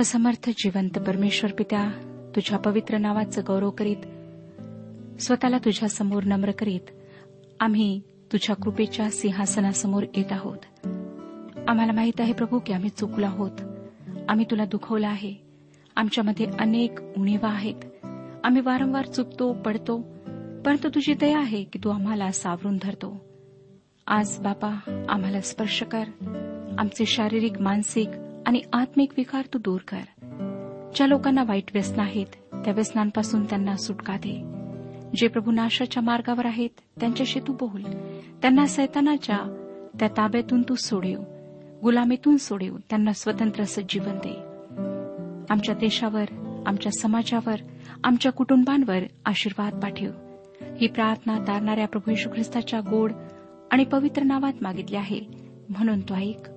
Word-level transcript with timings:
सर्वसमर्थ 0.00 0.50
जिवंत 0.58 0.98
परमेश्वर 0.98 1.52
पित्या 1.52 1.90
तुझ्या 2.36 2.58
पवित्र 2.58 2.98
नावाचं 2.98 3.42
गौरव 3.46 3.70
करीत 3.70 3.96
स्वतःला 5.20 5.58
तुझ्या 5.58 5.88
समोर 5.88 6.24
नम्र 6.24 6.50
करीत 6.50 6.80
आम्ही 7.60 8.00
तुझ्या 8.32 8.56
कृपेच्या 8.56 9.10
सिंहासनासमोर 9.10 10.02
येत 10.16 10.32
आहोत. 10.32 10.58
आम्हाला 11.68 11.92
माहीत 11.92 12.20
आहे 12.20 12.32
प्रभू 12.32 12.58
की 12.58 12.72
आम्ही 12.72 12.90
चुकलो 12.90 13.26
आहोत. 13.26 13.50
आम्ही 14.28 14.44
तुला 14.50 14.64
दुखवलं 14.64 15.08
आहे. 15.08 15.34
आमच्यामध्ये 15.96 16.46
अनेक 16.58 16.98
उणीवा 17.18 17.48
आहेत. 17.48 18.06
आम्ही 18.44 18.60
वारंवार 18.60 19.06
चुकतो 19.06 19.52
पडतो 19.52 19.98
परंतु 20.64 20.88
तुझी 20.88 21.14
दया 21.14 21.38
आहे 21.38 21.64
की 21.64 21.78
तू 21.84 21.90
आम्हाला 21.90 22.32
सावरून 22.32 22.78
धरतो. 22.82 23.24
आज 24.06 24.38
बापा 24.38 25.04
आम्हाला 25.08 25.40
स्पर्श 25.40 25.82
कर. 25.82 26.04
आमचे 26.78 27.06
शारीरिक 27.06 27.60
मानसिक 27.60 28.08
आणि 28.46 28.60
आत्मिक 28.72 29.12
विकार 29.16 29.42
तू 29.54 29.58
दूर 29.58 29.80
कर. 29.88 29.98
ज्या 30.94 31.06
लोकांना 31.06 31.42
वाईट 31.42 31.64
व्यसन 31.74 32.00
आहेत 32.00 32.26
त्या 32.64 32.72
व्यसनांपासून 32.72 33.44
त्यांना 33.44 33.76
सुटका 33.76 34.16
दे. 34.16 34.60
जे 35.16 35.28
प्रभू 35.28 35.50
नाशाच्या 35.50 36.02
मार्गावर 36.02 36.46
आहेत 36.46 36.70
त्यांच्याशी 37.00 37.40
तू 37.40 37.52
बोल. 37.52 37.82
त्यांना 38.42 38.66
सैतानाच्या 38.66 39.38
त्या 40.00 40.08
ताब्यातून 40.08 40.62
तू 40.62 40.74
सोडेव. 40.74 41.20
गुलामीतून 41.82 42.36
सोडेव. 42.36 42.76
त्यांना 42.90 43.12
स्वतंत्र 43.12 43.62
असं 43.62 43.82
जीवन 43.88 44.18
दे. 44.26 44.36
आमच्या 45.50 45.74
देशावर 45.74 46.24
आमच्या 46.66 46.92
समाजावर 46.92 47.54
आमच्या 48.04 48.32
कुटुंबांवर 48.32 48.98
आशीर्वाद 49.24 49.80
पाठव. 49.82 50.10
ही 50.80 50.86
प्रार्थना 50.86 51.38
तारणाऱ्या 51.38 51.88
प्रभू 51.88 52.10
यशू 52.10 52.30
ख्रिस्ताच्या 52.30 52.80
गोड 52.80 53.12
आणि 53.70 53.84
पवित्र 53.84 54.22
नावात 54.22 54.52
मागितली 54.60 54.96
आहे. 54.96 55.20
म्हणून 55.68 56.00
तो 56.00 56.14
ऐक. 56.14 56.50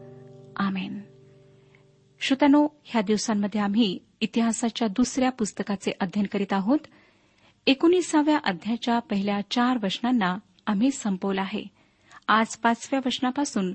आमेन. 0.57 0.99
श्रोत्यानो 2.25 2.67
ह्या 2.83 3.01
दिवसांमध्ये 3.01 3.61
आम्ही 3.61 3.99
इतिहासाच्या 4.21 4.87
दुसऱ्या 4.87 5.31
पुस्तकाचे 5.31 5.91
अध्ययन 5.99 6.25
करीत 6.25 6.53
आहोत. 6.53 6.79
एकोणीसाव्या 7.67 8.39
अध्यायाच्या 8.43 8.99
पहिल्या 8.99 9.41
चार 9.51 9.77
वचनांना 9.83 10.37
आम्ही 10.67 10.91
संपवलं 10.91 11.41
आहे. 11.41 11.63
आज 12.27 12.55
पाचव्या 12.57 13.01
वचनापासून 13.05 13.73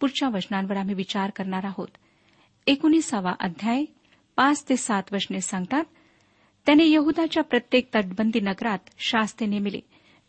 पुढच्या 0.00 0.28
वचनांवर 0.28 0.76
आम्ही 0.76 0.94
विचार 0.94 1.30
करणार 1.30 1.64
आहोत. 1.64 1.88
एकोणीसावा 2.66 3.32
अध्याय 3.40 3.84
पाच 4.36 4.68
ते 4.68 4.76
सात 4.76 5.02
वचने 5.12 5.40
सांगतात 5.40 5.84
त्याने 6.66 6.90
यहुदाच्या 6.90 7.42
प्रत्येक 7.42 7.94
तटबंदी 7.94 8.40
नगरात 8.40 8.78
शास्ते 8.98 9.46
नेमिले. 9.46 9.80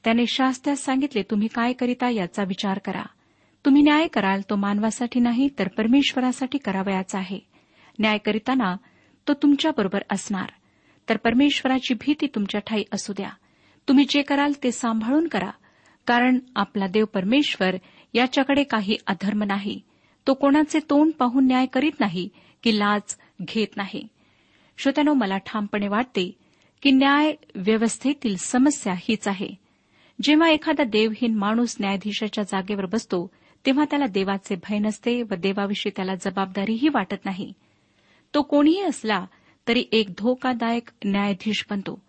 त्याने 0.03 0.25
शास्त्यास 0.27 0.79
सांगितले 0.79 1.21
तुम्ही 1.21 1.47
काय 1.47 1.73
करीता 1.73 2.09
याचा 2.09 2.43
विचार 2.43 2.79
करा. 2.79 3.03
तुम्ही 3.65 3.81
न्याय 3.81 4.07
कराल 4.07 4.41
तो 4.49 4.55
मानवासाठी 4.55 5.19
नाही 5.19 5.49
तर 5.59 5.67
परमेश्वरासाठी 5.67 6.57
करावयाचा 6.57 7.19
आहे. 7.19 7.50
न्याय 7.99 8.17
करीताना 8.17 8.75
तो 9.27 9.33
तुमच्याबरोबर 9.33 10.01
असणार. 10.09 10.49
तर 11.09 11.17
परमेश्वराची 11.17 11.93
भीती 11.93 12.27
तुमच्या 12.27 12.61
ठाई 12.61 12.83
असू 12.91 13.13
द्या. 13.13 13.29
तुम्ही 13.87 14.05
जे 14.09 14.21
कराल 14.21 14.51
ते 14.63 14.71
सांभाळून 14.71 15.27
करा. 15.27 15.49
कारण 16.07 16.39
आपला 16.55 16.87
देव 16.87 17.05
परमेश्वर 17.05 17.75
याच्याकडे 18.13 18.63
काही 18.63 18.97
अधर्म 19.07 19.43
नाही. 19.43 19.81
तो 20.27 20.33
कोणाचे 20.33 20.79
तोंड 20.79 21.11
पाहून 21.11 21.47
न्याय 21.47 21.65
करीत 21.65 21.99
नाही 21.99 22.29
की 22.63 22.79
लाच 22.79 23.17
घेत 23.41 23.77
नाही. 23.77 24.07
श्रोत्यानो 24.77 25.13
मला 25.13 25.37
ठामपणे 25.37 25.87
वाटते 25.87 26.37
की 26.81 26.91
न्याय 26.91 27.35
व्यवस्थेतील 27.55 28.35
समस्या 28.37 28.93
हीच 28.97 29.27
आहे. 29.27 29.49
जेव्हा 30.21 30.49
एखादा 30.49 30.83
देवहीन 30.83 31.35
माणूस 31.35 31.75
न्यायाधीशाच्या 31.79 32.43
जागेवर 32.43 32.85
बसतो 32.85 33.31
तेव्हा 33.65 33.85
त्याला 33.85 34.05
देवाचे 34.05 34.55
भय 34.55 34.77
नसते 34.77 35.23
व 35.23 35.33
देवाविषयी 35.39 35.91
त्याला 35.95 36.15
जबाबदारीही 36.15 36.89
वाटत 36.89 37.25
नाही. 37.25 37.53
तो 38.33 38.41
कोणीही 38.41 38.81
असला 38.81 39.25
तरी 39.67 39.85
एक 39.91 40.09
धोकादायक 40.09 40.89
न्यायाधीश 41.05 41.65
बनतो. 41.69 42.01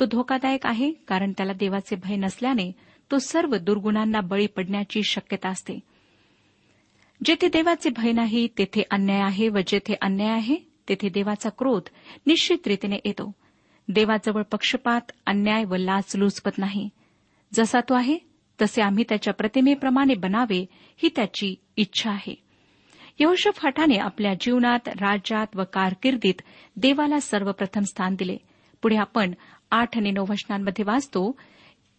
तो 0.00 0.04
धोकादायक 0.06 0.66
आहे 0.66 0.92
कारण 0.92 1.32
त्याला 1.32 1.52
देवाचे 1.52 1.96
भय 1.96 2.16
नसल्याने 2.16 2.72
तो 3.10 3.18
सर्व 3.18 3.56
दुर्गुणांना 3.56 4.20
बळी 4.20 4.46
पडण्याची 4.46 5.02
शक्यता 5.02 5.48
असते. 5.48 5.80
जेथे 7.24 7.48
देवाचे 7.48 7.90
भय 7.90 8.12
नाही 8.12 8.48
तेथे 8.58 8.82
अन्याय 8.90 9.20
आहे 9.20 9.48
व 9.48 9.58
जेथे 9.66 9.94
अन्याय 10.00 10.30
आहे 10.30 10.56
तेथे 10.88 11.08
देवाचा 11.08 11.48
क्रोध 11.48 11.82
निश्चित 12.26 12.58
रीतीने 12.66 12.96
येतो. 13.04 13.32
देवाजवळ 13.88 14.42
पक्षपात 14.42 15.12
अन्याय 15.26 15.64
व 15.64 15.76
लाचलुचपत 15.76 16.58
नाही. 16.58 16.88
जसा 17.54 17.80
तो 17.80 17.94
आहे 17.94 18.18
तसे 18.62 18.82
आम्ही 18.82 19.04
त्याच्या 19.08 19.34
प्रतिमेप्रमाणे 19.34 20.14
बनावे 20.14 20.66
ही 20.96 21.08
त्याची 21.16 21.54
इच्छा 21.76 22.10
आहे. 22.10 22.51
यहोशफाटाने 23.18 23.96
आपल्या 23.96 24.34
जीवनात 24.40 24.88
राज्यात 24.88 25.46
व 25.54 25.62
कारकिर्दीत 25.72 26.42
देवाला 26.76 27.20
सर्वप्रथम 27.20 27.80
स्थान 27.80 28.14
दिले. 28.14 28.36
पुढे 28.82 28.96
आपण 28.96 29.32
आठ 29.70 29.98
आणि 29.98 30.10
नऊ 30.10 30.24
वचनांमध्ये 30.28 30.84
वाचतो 30.84 31.38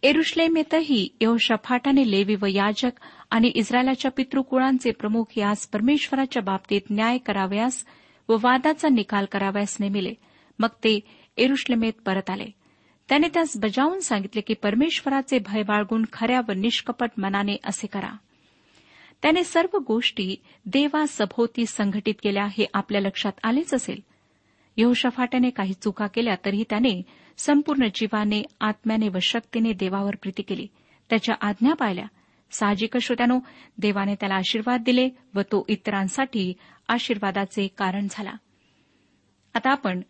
एरुश्लेमेतही 0.02 1.08
यहोशफाटाने 1.20 2.10
लेवी 2.10 2.34
व 2.34 2.46
याजक 2.46 2.90
आणि 3.30 3.48
इस्रायलाच्या 3.48 4.10
पितृकुळांचे 4.10 4.90
प्रमुख 4.90 5.24
यास 5.36 5.66
परमेश्वराच्या 5.66 6.42
बाबतीत 6.42 6.80
न्याय 6.90 7.18
करावयास 7.18 7.84
व 8.28 8.36
वादाचा 8.42 8.88
निकाल 8.88 9.24
करावयास 9.24 9.76
नेमिले. 9.80 10.14
मग 10.58 10.68
ते 10.68 11.00
एरुश्लेमेत 11.36 11.92
परत 12.06 12.30
आले. 12.30 12.46
त्याने 13.08 13.28
त्यास 13.34 13.52
बजावून 13.56 14.00
सांगितले 14.00 14.40
की 14.40 14.54
परमेश्वराचे 14.54 15.38
भय 15.38 15.62
बाळगून 15.62 16.04
खऱ्या 16.12 16.40
व 16.48 16.52
निष्कपट 16.52 17.10
मनाने 17.16 17.56
असे 17.64 17.86
करा. 17.86 18.16
त्याने 19.24 19.44
सर्व 19.44 19.78
गोष्टी 19.78 20.36
देवा 20.66 21.06
सभोवती 21.08 21.66
संघटित 21.66 22.14
केल्या 22.22 22.46
हे 22.46 22.66
आपल्या 22.74 23.00
लक्षात 23.00 23.32
आलेच 23.42 23.74
असेल. 23.74 24.00
यहोशफाट्याने 24.76 25.50
काही 25.50 25.72
चुका 25.72 26.06
केल्या 26.06 26.34
तरीही 26.44 26.64
त्याने 26.70 27.02
संपूर्ण 27.36 27.86
जीवाने 27.94 28.42
आत्म्याने 28.60 29.08
व 29.08 29.18
शक्तीने 29.22 29.72
देवावर 29.72 30.16
प्रीती 30.16 30.42
केली. 30.42 30.66
त्याच्या 31.10 31.34
आज्ञा 31.40 31.74
पाळल्या 31.74 32.04
साहजिक 32.50 32.96
श्रोत्यानो 32.96 33.38
देवाने 33.78 34.14
त्याला 34.14 34.34
आशीर्वाद 34.34 34.82
दिले 34.82 35.08
व 35.34 35.40
तो 35.40 35.64
इतरांसाठी 35.68 36.54
आशीर्वादाचे 36.88 37.68
कारण 37.78 38.06
झाला. 38.10 38.32
आता 39.54 39.70
आपण 39.70 40.00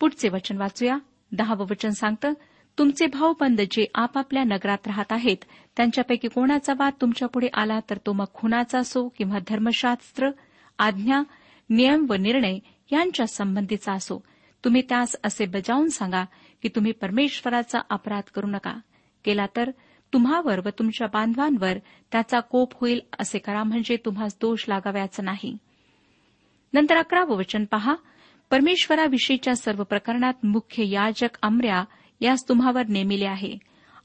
पुढचे 0.00 0.28
वचन 0.28 0.56
वाचूया. 0.56 0.98
दहावं 1.32 1.66
वचन 1.70 1.90
सांगतं 1.90 2.32
तुमचे 2.78 3.06
भाऊबंद 3.06 3.60
जे 3.70 3.86
आपापल्या 3.94 4.44
नगरात 4.44 4.86
राहत 4.86 5.12
आहेत 5.12 5.36
त्यांच्यापैकी 5.76 6.28
कोणाचा 6.28 6.72
वाद 6.78 6.92
तुमच्यापुढे 7.00 7.48
आला 7.54 7.80
तर 7.90 7.96
तो 8.06 8.12
मग 8.12 8.24
खुनाचा 8.34 8.78
असो 8.78 9.08
किंवा 9.08 9.38
धर्मशास्त्र 9.48 10.30
आज्ञा 10.78 11.22
नियम 11.70 12.06
व 12.08 12.14
निर्णय 12.14 12.58
यांच्या 12.92 13.26
संबंधीचा 13.26 13.92
असो. 13.92 14.24
तुम्ही 14.64 14.82
त्यास 14.82 15.16
असे 15.24 15.46
बजावून 15.46 15.88
सांगा 15.88 16.24
की 16.62 16.68
तुम्ही 16.68 16.92
परमेश्वराचा 16.92 17.78
अपराध 17.90 18.22
करू 18.34 18.46
नका. 18.46 18.78
केला 19.24 19.46
तर 19.56 19.70
तुम्हावर 20.12 20.58
व 20.58 20.68
तुमच्या 20.78 21.06
बांधवांवर 21.06 21.78
त्याचा 22.12 22.40
कोप 22.40 22.72
होईल 22.80 23.00
असे 23.18 23.38
करा 23.38 23.62
म्हणजे 23.62 23.96
तुम्हास 23.96 24.36
दोष 24.40 24.64
लागाव्याचा 24.68 25.22
नाही. 25.22 25.56
नंतर 26.72 26.96
अकरावं 26.96 27.36
वचन 27.36 27.64
पहा. 27.64 27.94
परमेश्वराविषयीच्या 28.50 29.56
सर्व 29.56 29.82
प्रकरणात 29.84 30.46
मुख्य 30.46 30.88
याजक 30.88 31.38
अमऱ्या 31.42 31.84
यास 32.20 32.48
तुम्हावर 32.48 32.86
नेमिले 32.86 33.26
आहे. 33.26 33.58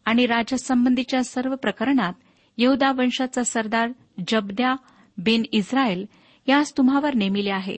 आणि 0.05 0.25
राजासंबंधीच्या 0.25 1.23
सर्व 1.23 1.55
प्रकरणात 1.55 2.13
यहदा 2.57 2.91
वंशाचा 2.91 3.43
सरदार 3.43 3.89
जबद्या 4.27 4.75
बिन 5.17 5.43
इस्रायल 5.51 6.05
यास 6.47 6.77
तुम्हावर 6.77 7.13
नेमिले 7.13 7.49
आहे. 7.49 7.77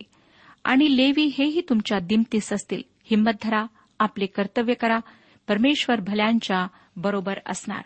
आणि 0.64 0.98
लेवी 0.98 1.26
हेही 1.26 1.62
तुमच्या 1.62 2.00
दिमतीस 2.00 2.54
असतील. 2.54 2.82
हिंमत 3.04 3.32
धरा 3.44 3.66
आपले 4.00 4.26
कर्तव्य 4.26 4.74
करा. 4.74 5.00
परमेश्वर 5.48 6.00
भल्यांच्या 6.00 6.68
बरोबर 6.96 7.40
असणार. 7.46 7.82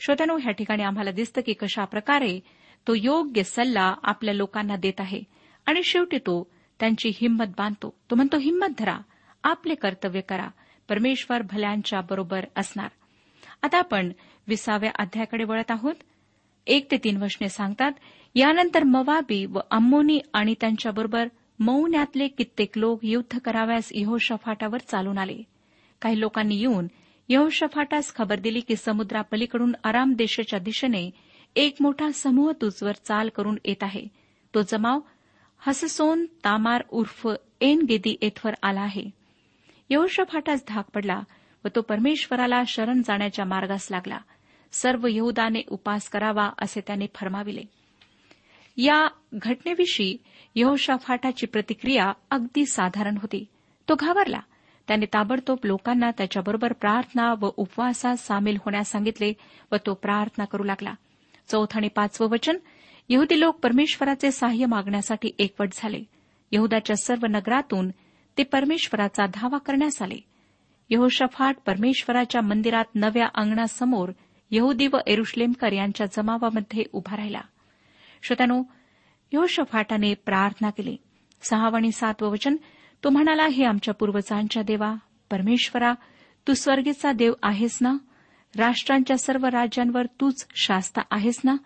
श्रोत्यानो 0.00 0.38
ह्या 0.38 0.52
ठिकाणी 0.52 0.82
आम्हाला 0.82 1.10
दिसतं 1.10 1.40
की 1.46 1.52
कशा 1.52 1.84
प्रकारे 1.84 2.40
तो 2.88 2.94
योग्य 2.94 3.42
सल्ला 3.42 3.94
आपल्या 4.02 4.34
लोकांना 4.34 4.76
देत 4.76 5.00
आहे. 5.00 5.22
आणि 5.66 5.82
शेवटी 5.82 6.18
तो 6.18 6.50
त्यांची 6.80 7.10
हिंमत 7.14 7.44
बांधतो. 7.44 7.94
तो 8.10 8.14
म्हणतो 8.16 8.38
हिंमत 8.38 8.68
धरा 8.78 8.98
आपले 9.44 9.74
कर्तव्य 9.74 10.20
करा. 10.20 10.48
परमेश्वर 10.92 11.42
भल्यांच्या 11.42 12.00
बरोबर 12.00 12.44
असणार. 12.56 12.88
आता 13.62 13.78
आपण 13.78 14.12
विसाव्या 14.48 14.90
अध्यायाकडे 14.98 15.44
वळत 15.44 15.70
आहोत. 15.70 15.94
एक 16.66 16.90
ते 16.90 16.96
तीन 16.96 17.22
वचने 17.22 17.48
सांगतात 17.48 17.92
यानंतर 18.34 18.82
मवाबी 18.82 19.46
व 19.46 19.58
अम्मोनी 19.70 20.20
आणि 20.32 20.54
त्यांच्याबरोबर 20.60 21.28
मौन्यातले 21.58 22.28
कित्येक 22.28 22.78
लोक 22.78 22.98
युद्ध 23.02 23.38
कराव्यास 23.38 23.88
यहोशफाटावर 23.92 24.78
चालून 24.78 25.18
आले. 25.18 25.42
काही 26.02 26.20
लोकांनी 26.20 26.56
येऊन 26.56 26.86
यहोशफाटास 27.28 28.14
खबर 28.14 28.38
दिली 28.38 28.60
की 28.60 28.76
समुद्रापलीकडून 28.76 29.72
आराम 29.84 30.14
देशाच्या 30.14 30.58
दिशेने 30.58 31.10
एक 31.56 31.76
मोठा 31.80 32.12
समूह 32.12 32.52
तुझवर 32.52 32.92
चाल 32.92 33.28
करून 33.28 33.56
येत 33.64 33.82
आहे. 33.82 34.04
तो 34.54 34.62
जमाव 34.62 35.00
हससोन 35.58 36.26
तामार 36.26 36.82
उर्फ 36.90 37.28
एन 37.60 37.82
गेदी 37.82 38.16
येथवर 38.22 38.54
आला 38.62 38.80
आहे. 38.80 39.21
यहोशफाटास 39.92 40.64
धाक 40.68 40.84
पडला 40.94 41.20
व 41.64 41.68
तो 41.76 41.80
परमेश्वराला 41.80 42.62
शरण 42.66 43.02
जाण्याच्या 43.02 43.44
मार्गास 43.44 43.88
लागला. 43.90 44.18
सर्व 44.72 45.06
यहुदाने 45.10 45.62
उपास 45.68 46.08
करावा 46.08 46.50
असे 46.58 46.80
त्याने 46.80 47.06
फरमाविले. 47.14 47.62
या 48.76 49.08
घटनेविषयी 49.34 50.16
यहोशाफाटाची 50.54 51.46
प्रतिक्रिया 51.46 52.12
अगदी 52.30 52.66
साधारण 52.66 53.16
होती. 53.16 53.44
तो 53.88 53.94
घाबरला. 53.94 54.40
त्याने 54.88 55.06
ताबडतोब 55.06 55.58
लोकांना 55.64 56.10
त्याच्याबरोबर 56.10 56.72
प्रार्थना 56.72 57.34
व 57.40 57.50
उपवासात 57.56 58.16
सामील 58.16 58.56
होण्यास 58.56 58.90
सांगितले 58.90 59.32
व 59.72 59.76
तो 59.86 59.94
प्रार्थना 59.94 60.44
करू 60.44 60.62
लागला. 60.62 60.94
चौथ 61.48 61.76
आणि 61.76 61.88
पाचवं 61.88 62.28
वचन 62.28 62.56
यहुदी 63.08 63.40
लोक 63.40 63.60
परमेश्वराचे 63.60 64.32
सहाय्य 64.32 64.66
मागण्यासाठी 64.66 65.30
एकवट 65.38 65.68
झाले. 65.72 66.04
यहुदाच्या 66.52 66.96
सर्व 66.96 67.26
नगरातून 67.26 67.90
ते 68.38 68.42
परमेश्वराचा 68.42 69.26
धावा 69.34 69.58
करण्यास 69.58 70.02
आले. 70.02 70.18
यहोशफाट 70.90 71.56
परमेश्वराच्या 71.66 72.40
मंदिरात 72.40 72.84
नव्या 72.94 73.28
अंगणासमोर 73.34 74.12
यहुदी 74.50 74.86
व 74.86 74.96
एरुश्लेमकर 75.06 75.72
यांच्या 75.72 76.06
जमावामध्ये 76.06 76.84
उभा 76.92 77.16
राहिला. 77.16 77.40
श्रोत्यानो 78.22 78.62
यहोशफाटाने 79.32 80.14
प्रार्थना 80.14 80.70
केली. 80.70 80.96
सहावं 81.42 81.76
आणि 81.76 81.92
सातवं 81.92 82.28
वचन 82.28 82.56
तो 83.04 83.10
म्हणाला 83.10 83.46
हे 83.46 83.64
आमच्या 83.64 83.94
पूर्वजांच्या 83.94 84.62
देवा 84.62 84.94
परमेश्वरा 85.30 85.92
तू 86.48 86.54
स्वर्गीचा 86.54 87.12
देव 87.12 87.32
आहेस 87.42 87.78
ना? 87.80 87.96
राष्ट्रांच्या 88.56 89.18
सर्व 89.18 89.46
राज्यांवर 89.46 90.06
तूच 90.06 90.46
शास्ता 90.54 91.02
आहेस 91.10 91.40
ना? 91.44 91.56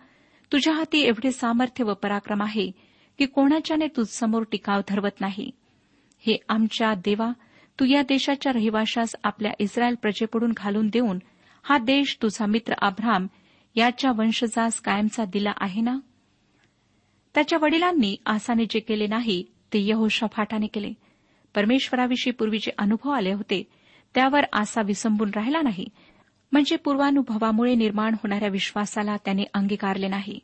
तुझ्या 0.51 0.73
हाती 0.73 0.99
एवढे 0.99 1.31
सामर्थ्य 1.31 1.83
व 1.83 1.93
पराक्रम 1.93 2.41
आहे 2.41 2.71
की 3.17 3.25
कोणाच्याने 3.25 3.87
तुझ 3.87 4.07
समोर 4.07 4.43
टिकाव 4.51 4.81
धरवत 4.87 5.21
नाही. 5.21 5.51
हे 6.27 6.37
आमच्या 6.49 6.93
देवा 6.93 7.31
तू 7.79 7.85
या 7.85 8.01
देशाच्या 8.01 8.51
रहिवाशास 8.51 9.15
आपल्या 9.23 9.51
इस्रायल 9.59 9.95
प्रजेकडून 9.95 10.53
घालून 10.57 10.87
देऊन 10.87 11.19
हा 11.63 11.77
देश 11.77 12.17
तुझा 12.21 12.45
मित्र 12.45 12.73
आभ्राम 12.81 13.27
याच्या 13.75 14.11
वंशजास 14.11 14.81
कायमचा 14.81 15.25
दिला 15.25 15.51
आहे 15.57 15.81
ना? 15.81 15.99
त्याच्या 17.33 17.59
वडिलांनी 17.61 18.15
आसाने 18.25 18.65
जे 18.65 18.79
केले 18.79 19.07
नाही 19.07 19.43
ते 19.73 19.79
यहोशफाटाने 19.87 20.67
केले. 20.67 20.93
परमेश्वराविषयी 21.55 22.33
पूर्वीचे 22.33 22.71
अनुभव 22.77 23.09
आले 23.09 23.33
होते 23.33 23.67
त्यावर 24.15 24.41
आसा 24.53 24.81
विसंबून 24.81 25.31
राहिला 25.35 25.61
नाही. 25.61 25.85
म्हणजे 26.51 26.75
पूर्वानुभवामुळे 26.75 27.75
निर्माण 27.75 28.13
होणाऱ्या 28.13 28.49
विश्वासाला 28.49 29.17
त्याने 29.17 29.43
अंगीकारले 29.53 30.07
नाही. 30.07 30.39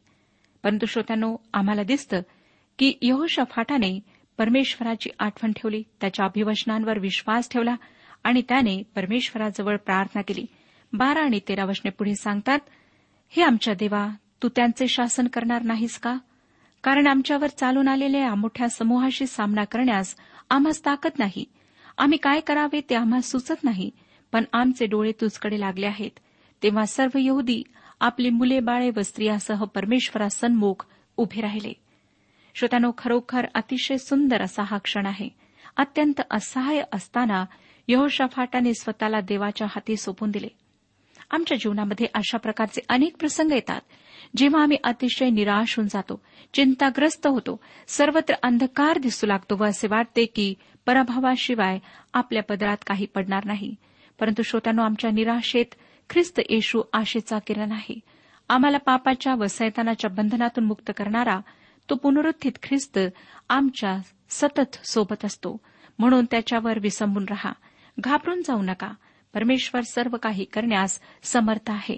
परंतु 0.63 0.85
श्रोत्यानो 0.85 1.35
आम्हाला 1.53 1.83
दिसतं 1.83 2.21
की 2.79 2.93
यहोशफाटाने 3.01 3.99
परमेश्वराची 4.37 5.09
आठवण 5.19 5.51
ठेवली 5.51 5.83
त्याच्या 6.01 6.25
अभिवचनांवर 6.25 6.99
विश्वास 6.99 7.49
ठेवला 7.49 7.75
आणि 8.23 8.41
त्याने 8.41 8.83
परमेश्वराजवळ 8.95 9.77
प्रार्थना 9.77 10.21
केली. 10.21 10.45
बारा 10.93 11.21
आणि 11.21 11.39
तेरा 11.47 11.65
वचने 11.65 11.91
पुढे 11.91 12.15
सांगतात 12.15 12.59
हे 13.29 13.43
आमच्या 13.43 13.73
देवा 13.73 14.07
तू 14.43 14.49
त्यांचे 14.55 14.87
शासन 14.87 15.27
करणार 15.27 15.61
नाहीस 15.61 15.99
का? 15.99 16.17
कारण 16.83 17.07
आमच्यावर 17.07 17.47
चालून 17.47 17.87
आलेल्या 17.87 18.35
मोठ्या 18.35 18.69
समूहाशी 18.69 19.27
सामना 19.27 19.63
करण्यास 19.63 20.15
आम्हास 20.49 20.85
ताकद 20.85 21.11
नाही. 21.19 21.45
आम्ही 21.97 22.17
काय 22.17 22.39
करावे 22.39 22.81
ते 22.89 22.95
आम्हा 22.95 23.21
सुचत 23.21 23.63
नाही 23.63 23.91
पण 24.31 24.43
आमचे 24.53 24.85
डोळे 24.85 25.11
तुझकडे 25.11 25.59
लागले 25.59 25.85
आहेत. 25.85 26.19
तेव्हा 26.63 26.85
सर्व 26.85 27.17
यहुदी 27.21 27.63
आपली 27.99 28.29
मुले 28.29 28.59
बाळे 28.59 28.91
व 28.97 29.01
स्त्रियासह 29.01 29.63
परमेश्वरासन्मुख 29.63 30.85
उभे 31.17 31.41
राहिले. 31.41 31.73
श्रोत्यानो 32.55 32.91
खरोखर 32.97 33.45
अतिशय 33.53 33.97
सुंदर 33.97 34.41
असा 34.41 34.63
हा 34.63 34.77
क्षण 34.77 35.05
आहे. 35.05 35.29
अत्यंत 35.77 36.21
असहाय्य 36.31 36.83
असताना 36.93 37.45
यहोशाफाटाने 37.87 38.73
स्वतःला 38.73 39.21
देवाच्या 39.21 39.67
हाती 39.67 39.97
सोपून 39.97 40.31
दिले. 40.31 40.47
आमच्या 41.31 41.57
जीवनामध्ये 41.57 42.07
अशा 42.13 42.37
प्रकारचे 42.37 42.81
अनेक 42.89 43.15
प्रसंग 43.17 43.51
येतात 43.51 43.81
जेव्हा 44.37 44.63
आम्ही 44.63 44.77
अतिशय 44.83 45.29
निराश 45.29 45.77
होऊन 45.77 45.87
जातो 45.87 46.21
चिंताग्रस्त 46.53 47.27
होतो 47.27 47.59
सर्वत्र 47.87 48.35
अंधकार 48.43 48.97
दिसू 48.97 49.27
लागतो 49.27 49.55
व 49.55 49.65
असे 49.65 49.87
वाटते 49.87 50.25
की 50.25 50.53
पराभवाशिवाय 50.85 51.79
आपल्या 52.13 52.43
पदरात 52.43 52.77
काही 52.87 53.05
पडणार 53.05 53.45
नाही. 53.45 53.75
परंतु 54.19 54.41
श्रोत्यानो 54.43 54.83
आमच्या 54.83 55.11
निराशेत 55.11 55.65
ख्रिस्त 56.09 56.39
येशू 56.49 56.81
आशेचा 56.93 57.39
किरण 57.39 57.71
आहे. 57.71 57.99
आम्हाला 58.49 58.77
पापाच्या 58.77 59.35
व 59.35 59.45
सैतानाच्या 59.45 60.09
बंधनातून 60.09 60.63
मुक्त 60.63 60.91
करणारा 60.97 61.39
तो 61.89 61.95
पुनरुत्थित 61.95 62.51
ख्रिस्त 62.63 62.99
आमच्या 63.49 63.97
सतत 64.29 64.87
सोबत 64.87 65.25
असतो. 65.25 65.57
म्हणून 65.99 66.25
त्याच्यावर 66.31 66.79
विसंबून 66.79 67.25
रहा. 67.29 67.51
घाबरून 67.99 68.41
जाऊ 68.41 68.61
नका. 68.61 68.91
परमेश्वर 69.33 69.81
सर्व 69.81 70.17
काही 70.17 70.45
करण्यास 70.45 70.99
समर्थ 71.23 71.71
आहे. 71.71 71.97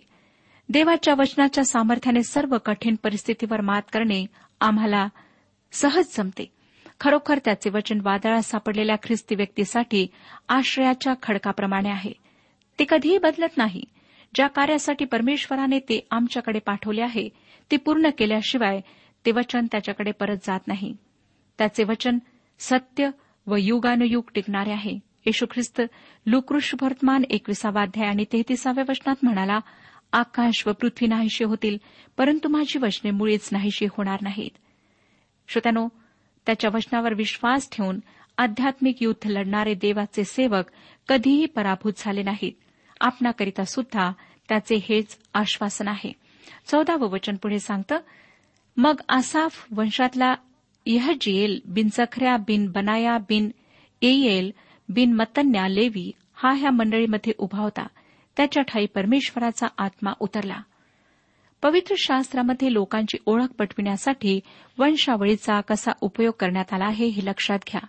देवाच्या 0.69 1.13
वचनाच्या 1.13 1.65
सामर्थ्याने 1.65 2.23
सर्व 2.23 2.57
कठीण 2.57 2.95
परिस्थितीवर 3.03 3.61
मात 3.61 3.81
करणे 3.93 4.25
आम्हाला 4.61 5.07
सहज 5.71 6.17
जमते. 6.17 6.51
खरोखर 6.99 7.39
त्याचे 7.45 7.69
वचन 7.69 7.99
वादळात 8.03 8.41
सापडलेल्या 8.41 8.95
ख्रिस्ती 8.95 9.35
व्यक्तीसाठी 9.35 10.07
आश्रयाच्या 10.49 11.13
खडकाप्रमाणे 11.23 11.89
आहे. 11.89 12.11
ते 12.79 12.85
कधीही 12.89 13.17
बदलत 13.17 13.57
नाही. 13.57 13.83
ज्या 14.35 14.47
कार्यासाठी 14.47 15.05
परमेश्वराने 15.05 15.79
ते 15.79 16.07
आमच्याकडे 16.11 16.59
पाठवले 16.59 17.01
आहे 17.01 17.29
ते 17.71 17.77
पूर्ण 17.77 18.09
केल्याशिवाय 18.17 18.81
ते 19.25 19.31
वचन 19.31 19.65
त्याच्याकडे 19.71 20.11
परत 20.11 20.37
जात 20.43 20.59
नाही. 20.67 20.95
त्याचे 21.57 21.83
वचन 21.83 22.17
सत्य 22.59 23.09
व 23.47 23.55
युगानुयुग 23.55 24.23
टिकणारे 24.35 24.71
आहे. 24.71 24.99
येशू 25.25 25.45
ख्रिस्त 25.51 25.81
लुकृष 26.25 26.73
वर्तमान 26.81 27.23
एकविसावाध्याय 27.29 28.07
आणि 28.07 28.25
तेहतीसाव्या 28.31 28.83
वचनात 28.89 29.15
म्हणाला 29.23 29.59
आकाश 30.11 30.67
व 30.67 30.71
पृथ्वी 30.71 31.07
नाहीशी 31.07 31.43
होतील 31.43 31.77
परंतु 32.17 32.49
माझी 32.49 32.79
वचने 32.79 33.11
मुळीच 33.11 33.49
नाहीशी 33.51 33.85
होणार 33.85 34.17
नाहीत. 34.21 34.57
श्रोत्यानो 35.47 35.87
त्याच्या 36.45 36.69
वचनावर 36.73 37.13
विश्वास 37.13 37.69
ठेवून 37.71 37.99
आध्यात्मिक 38.37 39.03
युद्ध 39.03 39.29
लढणारे 39.29 39.73
देवाचे 39.73 40.23
सेवक 40.23 40.63
कधीही 41.07 41.45
पराभूत 41.45 41.93
झाले 41.97 42.23
नाहीत. 42.23 42.51
आपणाकरिता 43.01 43.63
सुद्धा 43.63 44.11
त्याचे 44.49 44.75
हेच 44.75 45.17
आश्वासन 45.33 45.87
आहे. 45.87 46.11
चौदावं 46.67 47.07
वचन 47.07 47.35
पुढे 47.35 47.59
सांगतं 47.59 47.97
मग 48.77 49.01
आसाफ 49.09 49.67
वंशातला 49.71 50.35
यहजिएल 50.85 51.59
बिन 51.65 51.87
जखऱ्या 51.91 52.37
बिन 52.37 52.71
बनाया 52.71 53.17
बिन 53.17 53.49
येईल 54.01 54.51
बिन 54.89 55.13
मतन्या 55.13 55.67
लेवी 55.67 56.11
हा 56.33 56.53
ह्या 56.53 56.71
मंडळीमध्ये 56.71 57.33
उभा 57.37 57.59
होता. 57.59 57.87
त्याच्या 58.37 58.63
ठाई 58.63 58.85
परमेश्वराचा 58.85 59.67
आत्मा 59.77 60.11
उतरला. 60.19 60.61
पवित्र 61.61 61.95
शास्त्रामध्ये 61.97 62.73
लोकांची 62.73 63.17
ओळख 63.25 63.47
पटविण्यासाठी 63.47 64.39
वंशावळीचा 64.77 65.61
कसा 65.61 65.91
उपयोग 66.01 66.33
करण्यात 66.39 66.73
आला 66.73 66.85
आहे 66.85 67.05
हे 67.05 67.25
लक्षात 67.25 67.59
घ्या. 67.67 67.81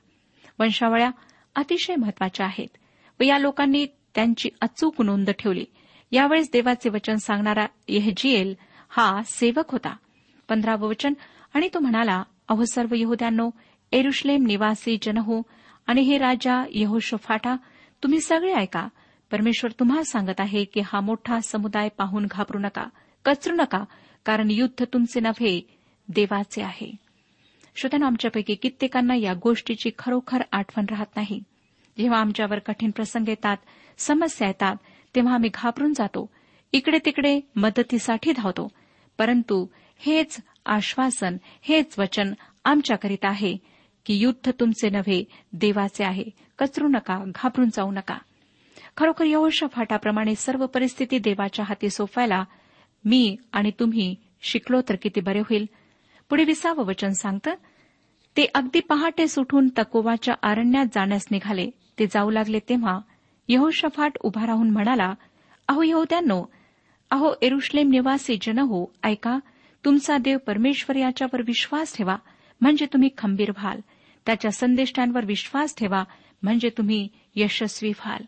वंशावळ्या 0.59 1.11
अतिशय 1.55 1.97
महत्त्वाच्या 1.97 2.47
आहेत 2.47 2.69
व 3.21 3.25
या 3.25 3.39
लोकांनी 3.39 3.87
त्यांची 4.15 4.49
अचूक 4.61 5.03
नोंद 5.03 5.31
ठेवली. 5.31 5.65
यावेळेस 6.13 6.51
देवाचे 6.53 6.89
वचन 6.89 7.15
सांगणारा 7.15 7.67
येहजिएल 7.89 8.55
हा 8.89 9.23
सेवक 9.25 9.71
होता. 9.73 9.97
पंधरावं 10.49 10.89
वचन. 10.89 11.15
आणि 11.55 11.69
तो 11.75 11.79
म्हणाला 11.79 12.23
अहो 12.49 12.65
सर्व 12.65 12.95
यहुद्यांनो 12.97 13.51
एरुश्लेम 13.93 14.47
निवासी 14.47 14.99
जनहो 15.03 15.43
आणि 15.87 16.01
हे 16.01 16.19
राजा 16.19 16.65
यहोशोफाटा 16.71 17.57
तुम्ही 18.03 18.21
सगळे 18.21 18.55
ऐका. 18.55 18.89
परमेश्वर 19.31 19.71
तुम्हाला 19.71 20.05
सांगत 20.05 20.41
आहे 20.41 20.65
की 20.65 20.81
हा 20.81 21.01
मोठा 21.01 21.41
समुदाय 21.41 21.89
पाहून 21.89 22.27
घाबरू 22.31 22.59
नका 22.59 22.85
कचरू 23.25 23.55
नका 23.55 23.85
कारण 24.25 24.51
युद्ध 24.51 24.85
तुमचे 24.93 25.21
नव्हे 25.21 25.77
देवाचे 26.09 26.63
आहे. 26.63 26.97
श्रोत्यानं 27.77 28.07
आमच्यापैकी 28.07 28.55
कित्येकांना 28.55 29.15
या 29.15 29.35
गोष्टीची 29.35 29.91
खरोखर 29.99 30.43
आठवण 30.53 30.85
राहत 30.91 31.07
नाही. 31.17 31.43
जेव्हा 31.99 32.21
आमच्यावर 32.21 32.59
कठीण 32.59 32.91
प्रसंग 32.91 33.29
येतात 33.29 33.57
समस्या 33.99 34.49
येतात 34.49 34.77
तेव्हा 35.15 35.35
आम्ही 35.35 35.51
घाबरून 35.55 35.93
जातो. 35.93 36.31
इकडे 36.73 36.99
तिकडे 37.05 37.41
मदतीसाठी 37.57 38.33
धावतो. 38.33 38.69
परंतु 39.19 39.67
हेच 39.99 40.37
आश्वासन 40.67 41.37
हेच 41.63 41.99
वचन 41.99 42.33
आमच्याकरीत 42.65 43.25
आहे 43.25 43.57
की 44.07 44.15
युद्ध 44.15 44.51
तुमचे 44.61 44.91
नव्हे 44.91 45.25
देवाचे 45.53 46.05
आहे. 46.05 46.25
कचरू 46.59 46.89
नका 46.89 47.25
घाबरून 47.27 47.69
जाऊ 47.69 47.91
नका. 47.91 48.19
खरोखर 48.97 49.25
यहोशा 49.25 49.67
फाटाप्रमाणे 49.67 50.35
सर्व 50.35 50.67
परिस्थिती 50.67 51.19
देवाच्या 51.19 51.65
हाती 51.65 51.91
सोपायला 51.91 52.45
मी 53.05 53.37
आणि 53.53 53.71
तुम्ही 53.81 54.15
शिकलो 54.43 54.81
तर 54.89 54.97
किती 55.03 55.21
बरे 55.21 55.41
होईल? 55.41 55.67
पुढे 56.31 56.45
विसावं 56.45 56.85
वचन 56.85 57.11
सांगतं 57.11 57.55
ते 58.37 58.47
अगदी 58.55 58.81
पहाटे 58.81 59.29
सुटून 59.29 59.69
तकोवाच्या 59.79 60.35
अरण्यात 60.43 60.87
जाण्यास 60.87 61.27
निघाले. 61.31 61.71
ते 61.99 62.07
जाऊ 62.07 62.31
लागले 62.31 62.59
तेव्हा 62.59 62.99
यहोशफाट 63.49 64.19
उभा 64.21 64.47
राहून 64.47 64.71
म्हणाला 64.71 65.15
अहो 65.69 65.83
यहोद्यांनो 65.83 66.45
अहो 67.11 67.35
एरुश्लेम 67.43 67.91
निवासी 67.91 68.39
जनहो 68.43 68.87
ऐका 69.03 69.39
तुमचा 69.87 70.19
देव 70.19 70.39
परमेश्वर 70.39 70.97
याच्यावर 70.97 71.43
विश्वास 71.47 71.97
ठेवा 71.97 72.17
म्हणजे 72.61 72.87
तुम्ही 72.87 73.09
खंबीर 73.19 73.51
व्हाल. 73.51 73.81
त्याच्या 74.27 74.51
संदेष्टांवर 74.51 75.25
विश्वास 75.25 75.75
ठेवा 75.77 76.05
म्हणजे 76.43 76.71
तुम्ही 76.71 77.09
यशस्वी 77.37 77.91
व्हाल. 77.91 78.23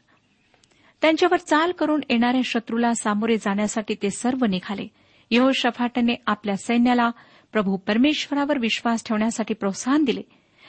त्यांच्यावर 1.00 1.36
चाल 1.36 1.72
करून 1.72 2.00
येणाऱ्या 2.10 2.40
शत्रूला 2.44 2.94
सामोरे 2.94 3.36
जाण्यासाठी 3.36 3.94
ते 3.94 4.10
सर्व 4.10 4.44
निघाले. 4.44 4.86
यहोशफाटने 5.30 6.14
आपल्या 6.26 6.56
सैन्याला 6.56 7.10
प्रभू 7.52 7.76
परमेश्वरावर 7.76 8.58
विश्वास 8.58 9.04
ठेवण्यासाठी 9.04 9.54
प्रोत्साहन 9.54 10.04
दिले. 10.04 10.22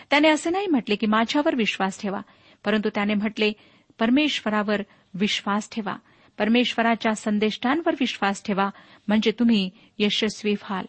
त्याने 0.09 0.29
असे 0.29 0.49
नाही 0.49 0.67
म्हटले 0.67 0.95
की 0.95 1.07
माझ्यावर 1.07 1.55
विश्वास 1.55 2.01
ठेवा 2.01 2.21
परंतु 2.65 2.89
त्याने 2.89 3.13
म्हटले 3.13 3.51
परमेश्वरावर 3.99 4.81
विश्वास 5.13 5.69
ठेवा. 5.71 5.95
परमेश्वराच्या 6.39 7.15
संदेष्टांवर 7.15 7.93
विश्वास 7.99 8.43
ठेवा 8.45 8.69
म्हणजे 9.07 9.31
तुम्ही 9.31 9.69
यशस्वी 9.99 10.51
व्हाल. 10.51 10.85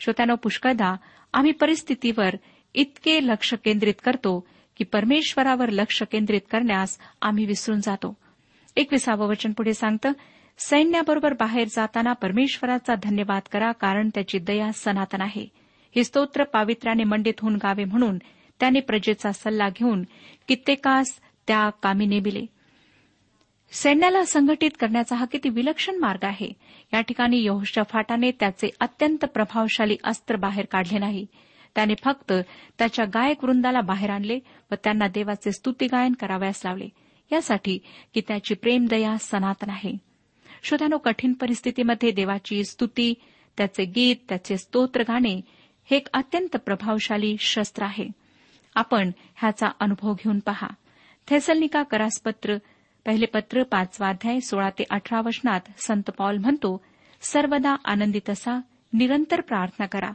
श्रोत्यानो 0.00 0.34
पुष्कळदा 0.34 0.96
आम्ही 1.32 1.52
परिस्थितीवर 1.52 2.34
इतके 2.74 3.18
लक्ष 3.22 3.54
केंद्रित 3.54 3.94
करतो 4.04 4.46
की 4.76 4.84
परमेश्वरावर 4.84 5.68
लक्ष 5.68 6.02
केंद्रित 6.02 6.40
करण्यास 6.50 6.98
आम्ही 7.22 7.44
विसरून 7.44 7.80
जातो. 7.80 8.16
एकविसावं 8.76 9.26
वचन 9.26 9.52
पुढे 9.52 9.74
सांगतं 9.74 10.12
सैन्याबरोबर 10.58 11.32
बाहेर 11.32 11.68
जाताना 11.70 12.12
परमेश्वराचा 12.12 12.94
धन्यवाद 13.02 13.42
करा 13.52 13.72
कारण 13.72 14.08
त्याची 14.08 14.38
दया 14.38 14.72
सनातन 14.72 15.20
आहे. 15.20 15.46
हे 15.96 16.04
स्तोत्र 16.04 16.44
पावित्र्याने 16.44 17.04
मंडित 17.04 17.34
होऊन 17.42 17.54
गावे 17.54 17.84
म्हणून 17.84 18.18
त्याने 18.60 18.80
प्रजेचा 18.80 19.32
सल्ला 19.32 19.68
घेऊन 19.68 20.02
कित्येकास 20.48 21.20
त्या 21.46 21.70
कामी 21.70 22.06
नेमिले 22.06 22.46
सैन्याला 23.72 24.24
संघटित 24.24 24.70
करण्याचा 24.80 25.16
हा 25.16 25.24
किती 25.24 25.48
विलक्षण 25.48 25.96
मार्ग 25.96 26.24
आहे. 26.24 26.52
या 26.94 27.00
ठिकाणी 27.00 27.42
यहोशफाटाने 27.42 28.30
त्याचे 28.30 28.68
अत्यंत 28.80 29.24
प्रभावशाली 29.24 29.96
अस्त्र 30.04 30.36
बाहेर 30.36 30.64
काढले 30.64 30.98
नाही. 30.98 31.26
त्याने 31.74 31.94
फक्त 32.04 32.32
त्याच्या 32.78 33.04
गायक 33.04 33.44
वृंदाला 33.44 33.80
बाहेर 33.80 34.10
आणले 34.10 34.38
व 34.70 34.74
त्यांना 34.84 35.08
देवाचे 35.08 35.52
स्तुतीगायन 35.52 36.12
करावयास 36.12 36.62
लावले. 36.64 36.88
यासाठी 37.32 37.78
की 38.14 38.20
त्याची 38.20 38.54
प्रेमदया 38.54 39.16
सनातन 39.18 39.70
आहे. 39.70 39.92
श्रोत्यानो 40.62 40.98
कठीण 40.98 41.32
परिस्थितीमध्ये 41.32 42.10
देवाची 42.10 42.64
स्तुती 42.64 43.14
त्याचे 43.56 43.84
गीत 43.84 44.16
त्याचे 44.28 44.56
स्तोत्र 44.56 45.00
गाणे 45.00 45.40
हे 45.84 45.96
एक 45.96 46.08
अत्यंत 46.12 46.56
प्रभावशाली 46.56 47.36
शस्त्र 47.40 47.82
आहे. 47.84 48.08
आपण 48.74 49.10
ह्याचा 49.36 49.68
अनुभव 49.80 50.12
घेऊन 50.12 50.38
पहा. 50.38 50.68
थेसलनिका 51.28 51.82
करासपत्र 51.82 52.56
पहिले 53.06 53.26
पत्र 53.26 53.62
पाचवाध्याय 53.62 54.40
सोळा 54.40 54.70
ते 54.70 54.84
अठरा 54.90 55.20
वचनात 55.20 55.60
संत 55.86 56.10
पॉल 56.18 56.38
म्हणतो 56.38 56.84
सर्वदा 57.22 57.76
आनंदित 57.84 58.30
असा 58.30 58.60
निरंतर 58.92 59.40
प्रार्थना 59.40 59.86
करा. 59.86 60.10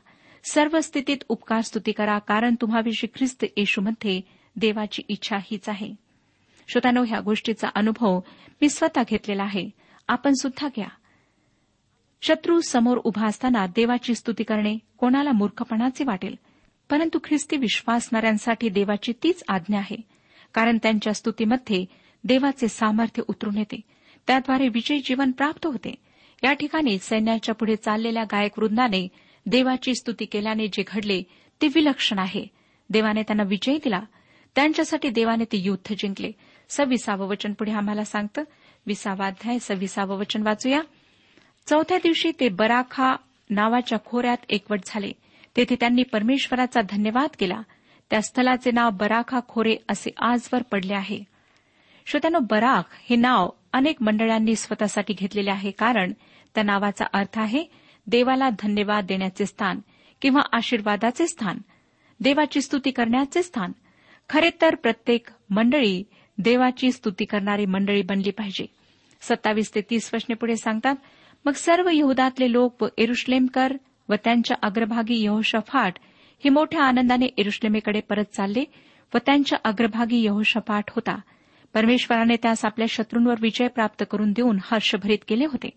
सर्व 0.51 0.79
स्थितीत 0.79 1.17
उपकार 1.29 1.61
स्तुती 1.61 1.91
करा 1.91 2.19
कारण 2.19 2.55
तुम्हाविषयी 2.61 3.17
ख्रिस्त 3.17 3.45
येशूमध्ये 3.57 4.21
देवाची 4.55 5.03
इच्छा 5.07 5.37
हीच 5.37 5.69
आहे. 5.69 5.95
श्रोतानो 6.67 7.03
ह्या 7.03 7.19
गोष्टीचा 7.19 7.67
अनुभव 7.75 8.19
मी 8.61 8.69
स्वतः 8.69 9.03
घेतलेला 9.09 9.43
आहे. 9.43 9.69
आपण 10.07 10.33
सुद्धा 10.33 10.67
घ्या. 10.67 10.87
शत्रू 12.21 12.61
समोर 12.61 12.97
उभा 12.97 13.27
असताना 13.27 13.67
देवाची 13.67 14.15
स्तुती 14.15 14.43
करणे 14.43 14.77
कोणाला 14.97 15.31
मूर्खपणाचे 15.31 16.03
वाटेल? 16.03 16.35
परंतु 16.89 17.19
ख्रिस्ती 17.23 17.57
विश्वासणाऱ्यांसाठी 17.57 18.69
देवाची 18.69 19.13
तीच 19.23 19.43
आज्ञा 19.47 19.79
आहे. 19.79 19.97
कारण 20.53 20.77
त्यांच्या 20.83 21.13
स्तुतीमध्ये 21.13 21.85
देवाचे 22.25 22.67
सामर्थ्य 22.67 23.23
उतरून 23.27 23.57
येते. 23.57 23.81
त्याद्वारे 24.27 24.67
विजयी 24.67 24.99
जीवन 24.99 25.31
प्राप्त 25.31 25.65
होते. 25.65 25.95
या 26.43 26.53
ठिकाणी 26.53 26.99
सैन्याच्या 26.99 27.55
पुढे 27.55 27.75
चाललेल्या 27.75 28.23
गायक 28.23 28.59
वृंदाने 28.59 29.07
देवाची 29.45 29.95
स्तुती 29.95 30.25
केल्याने 30.25 30.67
जे 30.67 30.83
घडले 30.87 31.23
ते 31.61 31.67
विलक्षण 31.67 32.19
आहे. 32.19 32.45
देवाने 32.89 33.21
त्यांना 33.21 33.43
विजय 33.43 33.77
दिला. 33.83 33.99
त्यांच्यासाठी 34.55 35.09
देवाने 35.09 35.43
ते 35.43 35.57
युद्ध 35.57 35.95
जिंकले. 35.99 36.31
सव्वीसावं 36.69 37.27
वचन 37.27 37.53
पुढे 37.53 37.71
आम्हाला 37.71 38.03
सांगतं. 38.03 38.43
विसावाध्याय 38.87 39.59
सव्वीसावं 39.59 40.17
वचन 40.17 40.41
वाचूया. 40.41 40.81
चौथ्या 41.67 41.97
दिवशी 41.97 42.31
ते 42.39 42.49
बराखा 42.49 43.15
नावाच्या 43.49 43.97
खोऱ्यात 44.05 44.37
एकवट 44.49 44.79
झाले. 44.85 45.11
तेथे 45.57 45.75
त्यांनी 45.79 46.03
परमेश्वराचा 46.03 46.81
धन्यवाद 46.89 47.29
केला. 47.39 47.61
त्या 48.09 48.21
स्थलाचे 48.21 48.71
नाव 48.71 48.89
बराखा 48.89 49.39
खोरे 49.47 49.75
असे 49.89 50.09
आजवर 50.17 50.61
पडले 50.61 50.93
आहे. 50.93 51.34
श्रोत्यानो 52.05 52.39
बराक 52.39 52.85
हे 53.09 53.15
नाव 53.15 53.49
अनेक 53.73 54.01
मंडळांनी 54.01 54.55
स्वतःसाठी 54.55 55.13
घेतलेले 55.13 55.49
आहे 55.49 55.71
कारण 55.71 56.11
त्या 56.55 56.63
नावाचा 56.63 57.05
अर्थ 57.13 57.39
आहे 57.39 57.63
देवाला 58.07 58.49
धन्यवाद 58.59 59.05
देण्याचे 59.05 59.45
स्थान 59.45 59.79
किंवा 60.21 60.41
आशीर्वादाचे 60.51 61.27
स्थान 61.27 61.57
देवाची 62.19 62.61
स्तुती 62.61 62.91
करण्याचे 62.91 63.43
स्थान. 63.43 63.71
खरे 64.29 64.49
तर 64.61 64.75
प्रत्येक 64.75 65.27
मंडळी 65.49 66.03
देवाची 66.37 66.91
स्तुती 66.91 67.25
करणारी 67.25 67.65
मंडळी 67.65 68.01
बनली 68.01 68.31
पाहिजे. 68.31 68.65
सत्तावीस 69.21 69.75
ते 69.75 69.81
तीस 69.81 70.09
वचने 70.13 70.35
पुढे 70.35 70.55
सांगतात 70.55 70.95
मग 71.45 71.53
सर्व 71.53 71.89
यहुदातले 71.93 72.51
लोक 72.51 72.83
व 72.83 72.87
एरुश्लेमकर 72.97 73.73
व 74.09 74.15
त्यांच्या 74.23 74.57
अग्रभागी 74.61 75.23
यहोशफाट 75.23 75.93
हे 76.43 76.49
मोठ्या 76.49 76.83
आनंदाने 76.83 77.25
एरुश्लेमेकडे 77.37 77.99
परत 77.99 78.25
चालले 78.33 78.63
व 79.13 79.17
त्यांच्या 79.17 79.57
अग्रभागी 79.63 80.23
यहोशफाट 80.23 80.83
होता. 80.89 81.19
परमेश्वराने 81.75 82.35
त्यास 82.35 82.65
आपल्या 82.65 82.87
शत्रूंवर 82.89 83.35
विजय 83.41 83.67
प्राप्त 83.67 84.03
करून 84.11 84.31
देऊन 84.31 84.57
हर्षभरीत 84.63 85.17
केले 85.27 85.45
होते. 85.45 85.69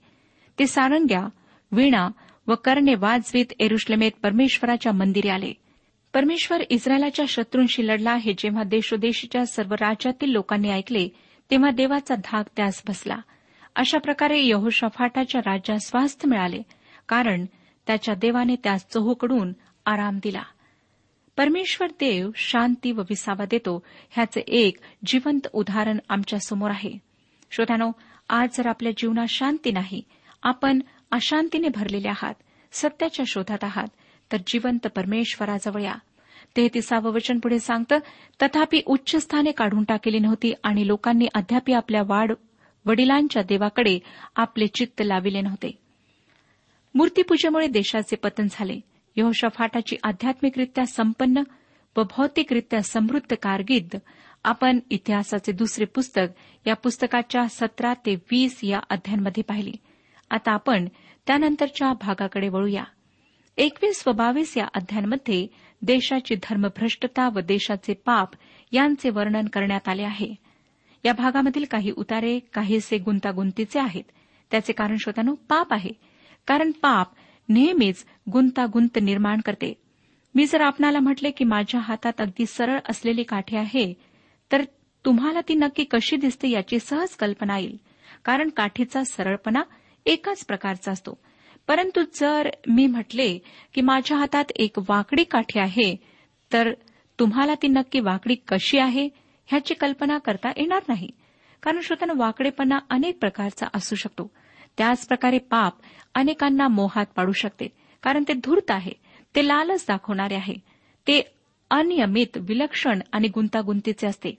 ते 0.58 0.66
सारंग्या 0.66 1.28
वीणा 1.72 2.08
व 2.46 2.54
कर्णे 2.54 2.94
वाजवीत 2.94 3.46
एरुश्लेमेत 3.58 4.12
परमेश्वराच्या 4.22 4.92
मंदिरी 4.92 5.28
आले. 5.28 5.52
परमेश्वर 6.14 6.62
इस्रायलाच्या 6.70 7.24
शत्रूंशी 7.28 7.86
लढला 7.86 8.14
हे 8.14 8.32
जेव्हा 8.38 8.62
देशोदेशीच्या 8.62 9.46
सर्व 9.46 9.72
राज्यातील 9.72 10.30
लोकांनी 10.30 10.70
ऐकले 10.70 11.08
तेव्हा 11.50 11.70
देवाचा 11.70 12.14
धाक 12.14 12.46
त्यास 12.56 12.82
बसला. 12.88 13.16
अशा 13.76 13.98
प्रकारे 13.98 14.40
यहोशफाटाच्या 14.40 15.40
राज्यास 15.40 15.88
स्वास्थ्य 15.88 16.28
मिळाले 16.28 16.62
कारण 17.08 17.44
त्याच्या 17.86 18.14
देवाने 18.14 18.56
त्यास 18.56 18.86
चहूकडून 18.88 19.52
आराम 19.86 20.18
दिला. 20.22 20.42
परमेश्वर 21.38 21.88
देव 21.88 22.30
शांती 22.34 22.92
व 22.92 23.00
विसावा 23.00 23.44
देतो 23.44 23.82
ह्याचे 24.10 24.40
एक 24.40 24.76
जिवंत 25.06 25.48
उदाहरण 25.52 25.98
आमच्यासमोर 26.08 26.70
आहे. 26.70 26.98
श्रोत्यानो 27.50 27.90
आज 28.28 28.48
जर 28.58 28.66
आपल्या 28.66 28.92
जीवनात 28.96 29.26
शांती 29.28 29.70
नाही 29.70 30.02
आपण 30.42 30.80
अशांतीने 31.10 31.68
भरलेले 31.68 32.08
आहात 32.08 32.34
सत्याच्या 32.72 33.24
शोधात 33.28 33.64
आहात 33.64 33.88
तर 34.32 34.36
जिवंत 34.46 34.86
परमेश्वराजवळ 34.86 35.82
या. 35.82 35.94
तेहतीसावं 36.56 37.10
वचन 37.10 37.38
पुढे 37.38 37.58
सांगतं 37.58 37.98
तथापि 38.42 38.80
उच्चस्थाने 38.86 39.50
काढून 39.50 39.84
टाकलेली 39.84 40.18
नव्हती 40.18 40.52
आणि 40.62 40.86
लोकांनी 40.86 41.26
अद्यापी 41.34 41.72
आपल्या 41.72 42.02
वाढ 42.06 42.32
वडिलांच्या 42.84 43.42
देवाकडे 43.42 43.98
आपले 44.36 44.66
चित्त 44.66 45.02
लाविले 45.04 45.40
नव्हते. 45.40 45.78
मूर्तीपूजेमुळे 46.94 47.66
देशाचे 47.66 48.16
पतन 48.16 48.46
झाले. 48.50 48.80
यहोशफाटाची 49.18 49.96
आध्यात्मिकरित्या 50.02 50.86
संपन्न 50.86 51.42
व 51.96 52.02
भौतिकरित्या 52.02 52.82
समृद्ध 52.82 53.34
कारकीर्द 53.42 53.98
आपण 54.44 54.78
इतिहासाचे 54.90 55.52
दुसरे 55.52 55.84
पुस्तक 55.84 56.26
या 56.66 56.74
पुस्तकाच्या 56.74 57.48
सतरा 57.48 57.94
ते 57.94 58.14
वीस 58.14 58.60
या 58.62 58.80
अध्यायांमध्ये 58.90 59.42
पाहिली. 59.42 59.72
आता 60.30 60.52
आपण 60.52 60.88
त्यानंतरच्या 61.26 61.92
भागाकडे 61.92 62.48
वळूया. 62.48 62.84
एकवीस 63.56 64.04
व 64.06 64.12
बावीस 64.12 64.56
या 64.56 64.66
अध्यायांमध्ये 64.74 65.46
देशाची 65.82 66.34
धर्मभ्रष्टता 66.34 67.28
व 67.28 67.40
देशाचे 67.40 67.94
पाप 67.94 68.28
यांचे 68.72 69.10
वर्णन 69.10 69.46
करण्यात 69.46 69.88
आले 69.88 70.02
आहे. 70.02 70.34
या 71.04 71.12
भागामधील 71.12 71.64
काही 71.70 71.90
उतारे 71.90 72.38
काहीसे 72.38 72.98
गुंतागुंतीचे 72.98 73.80
आहेत. 73.80 74.04
त्याचे 74.50 74.72
कारण 74.72 74.96
श्रोत्यानो 74.96 75.34
पाप 75.34 75.72
आहे. 75.72 75.90
कारण 76.46 76.70
पाप 76.70 77.08
नेहमीच 77.48 78.04
गुंतागुंत 78.32 78.98
निर्माण 79.02 79.40
करते. 79.40 79.74
मी 80.34 80.46
जर 80.46 80.60
आपणाला 80.60 81.00
म्हटले 81.00 81.30
की 81.30 81.44
माझ्या 81.44 81.80
हातात 81.80 82.12
अगदी 82.18 82.46
सरळ 82.46 82.78
असलेली 82.88 83.22
काठी 83.22 83.56
आहे 83.56 83.94
तर 84.52 84.62
तुम्हाला 85.04 85.40
ती 85.40 85.54
नक्की 85.54 85.84
कशी 85.84 86.16
दिसते 86.16 86.50
याची 86.50 86.78
सहज 86.78 87.08
कल्पना 87.08 87.58
येईल. 87.58 87.76
कारण 88.24 88.48
काठीचा 88.48 89.04
सरळपणा 89.04 89.62
एकाच 90.06 90.44
प्रकारचा 90.46 90.92
असतो. 90.92 91.18
परंतु 91.68 92.00
जर 92.14 92.48
मी 92.68 92.86
म्हटले 92.86 93.38
की 93.74 93.80
माझ्या 93.80 94.16
हातात 94.16 94.44
एक 94.56 94.78
वाकडी 94.78 95.24
काठी 95.24 95.58
आहे 95.58 95.96
तर 96.52 96.72
तुम्हाला 97.18 97.54
ती 97.54 97.68
नक्की 97.68 98.00
वाकडी 98.00 98.34
कशी 98.34 98.78
आहे 98.78 99.08
ह्याची 99.46 99.74
कल्पना 99.74 100.18
करता 100.18 100.48
येणार 100.56 100.82
नाही. 100.88 101.10
कारण 101.62 101.80
श्रोत्यानं 101.80 102.14
वाकडेपणा 102.16 102.78
अनेक 102.90 103.18
प्रकारचा 103.18 103.66
असू 103.74 103.96
शकतो. 103.96 104.30
त्याचप्रकारे 104.78 105.38
पाप 105.38 105.74
अनेकांना 106.14 106.68
मोहात 106.68 107.06
पाडू 107.16 107.32
शकते 107.32 107.66
कारण 108.02 108.24
ते 108.28 108.32
धूर्त 108.32 108.70
आहे 108.70 108.92
ते 109.34 109.46
लालच 109.48 109.84
दाखवणारे 109.88 110.34
आहे 110.34 110.54
ते 111.06 111.20
अनियमित 111.70 112.36
विलक्षण 112.40 113.00
आणि 113.12 113.28
गुंतागुंतीचे 113.28 114.06
असते. 114.06 114.34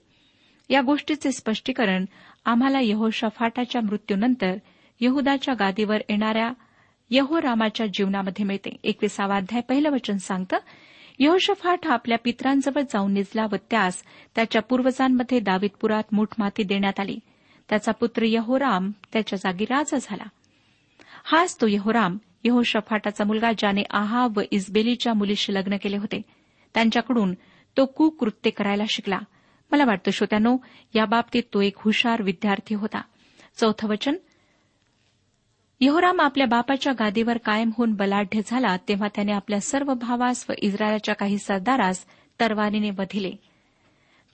या 0.70 0.80
गोष्टीचे 0.80 1.32
स्पष्टीकरण 1.32 2.04
आम्हाला 2.44 2.80
यहोशाफाटाच्या 2.80 3.80
मृत्यूनंतर 3.80 4.56
यहुदाच्या 5.00 5.54
गादीवर 5.54 6.00
येणाऱ्या 6.08 6.50
यहोरामाच्या 7.10 7.86
जीवनामध्ये 7.86 8.44
मिळते. 8.44 8.76
एकविसावा 8.84 9.36
अध्याय 9.36 9.60
पहिलं 9.60 9.90
वचन 9.90 10.16
सांगतं 10.16 10.58
यहोशफाट 11.18 11.86
हा 11.86 11.94
आपल्या 11.94 12.18
पित्रांजवळ 12.18 12.82
जाऊन 12.82 13.12
निजला 13.12 13.46
व 13.52 13.56
त्यास 13.70 14.02
त्याच्या 14.34 14.62
पूर्वजांमध्ये 14.62 15.40
दावितपुरात 15.40 16.14
मूठमाती 16.14 16.62
देण्यात 16.62 17.00
आली. 17.00 17.18
त्याचा 17.70 17.92
पुत्र 17.92 18.22
यहोराम 18.22 18.90
त्याच्या 19.12 19.36
जागी 19.36 19.64
राजा 19.64 19.98
झाला. 20.02 20.24
हाच 21.24 21.60
तो 21.60 21.66
यहोराम. 21.66 22.18
यहोशफाटाचा 22.44 23.24
मुलगा 23.24 23.52
ज्याने 23.58 23.82
आहा 23.90 24.26
व 24.36 24.40
इस्बेलीच्या 24.50 25.14
मुलीशी 25.14 25.54
लग्न 25.54 25.76
केले 25.76 25.96
होते. 25.96 26.22
त्यांच्याकडून 26.74 27.34
तो 27.76 27.86
कुकृत्य 27.86 28.50
करायला 28.50 28.82
शिकला. 28.88 29.18
मला 29.70 29.84
वाटतं 29.84 30.10
श्रोत्यानो 30.10 30.56
याबाबतीत 30.94 31.42
तो 31.54 31.60
एक 31.60 31.74
हुशार 31.76 32.22
विद्यार्थी 32.22 32.74
होता. 32.74 33.00
चौथं 33.56 33.88
वचन. 33.88 34.14
यहोराम 35.80 36.20
आपल्या 36.20 36.46
बापाच्या 36.46 36.92
गादीवर 36.92 37.36
कायम 37.38 37.70
होऊन 37.78 37.92
बलाढ्य 37.92 38.40
झाला 38.46 38.76
तेव्हा 38.76 39.08
त्याने 39.14 39.32
आपल्या 39.32 39.60
सर्व 39.60 39.94
भावास 39.94 40.46
व 40.48 40.52
इस्रायलाच्या 40.58 41.14
काही 41.14 41.38
सरदारास 41.38 42.04
तरवारीने 42.40 42.90
वधिले. 42.90 43.32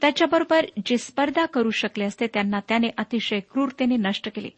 त्याच्याबरोबर 0.01 0.67
जे 0.87 0.99
स्पर्धा 0.99 1.47
करू 1.47 1.71
शकले 1.71 2.05
असते 2.05 2.27
त्यांना 2.27 2.61
त्याने 2.69 2.89
अतिशय 2.99 3.41
क्रूरतेने 3.41 3.97
नष्ट 3.97 4.29
केले. 4.35 4.49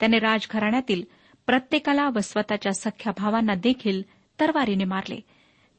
त्याने 0.00 0.18
राजघराण्यातील 0.18 1.02
प्रत्येकाला 1.46 2.08
व 2.08 2.18
स्वतःच्या 2.18 2.72
सख्या 2.72 3.12
भावांना 3.18 3.54
देखील 3.54 4.02
तरवारीने 4.40 4.84
मारले. 4.84 5.20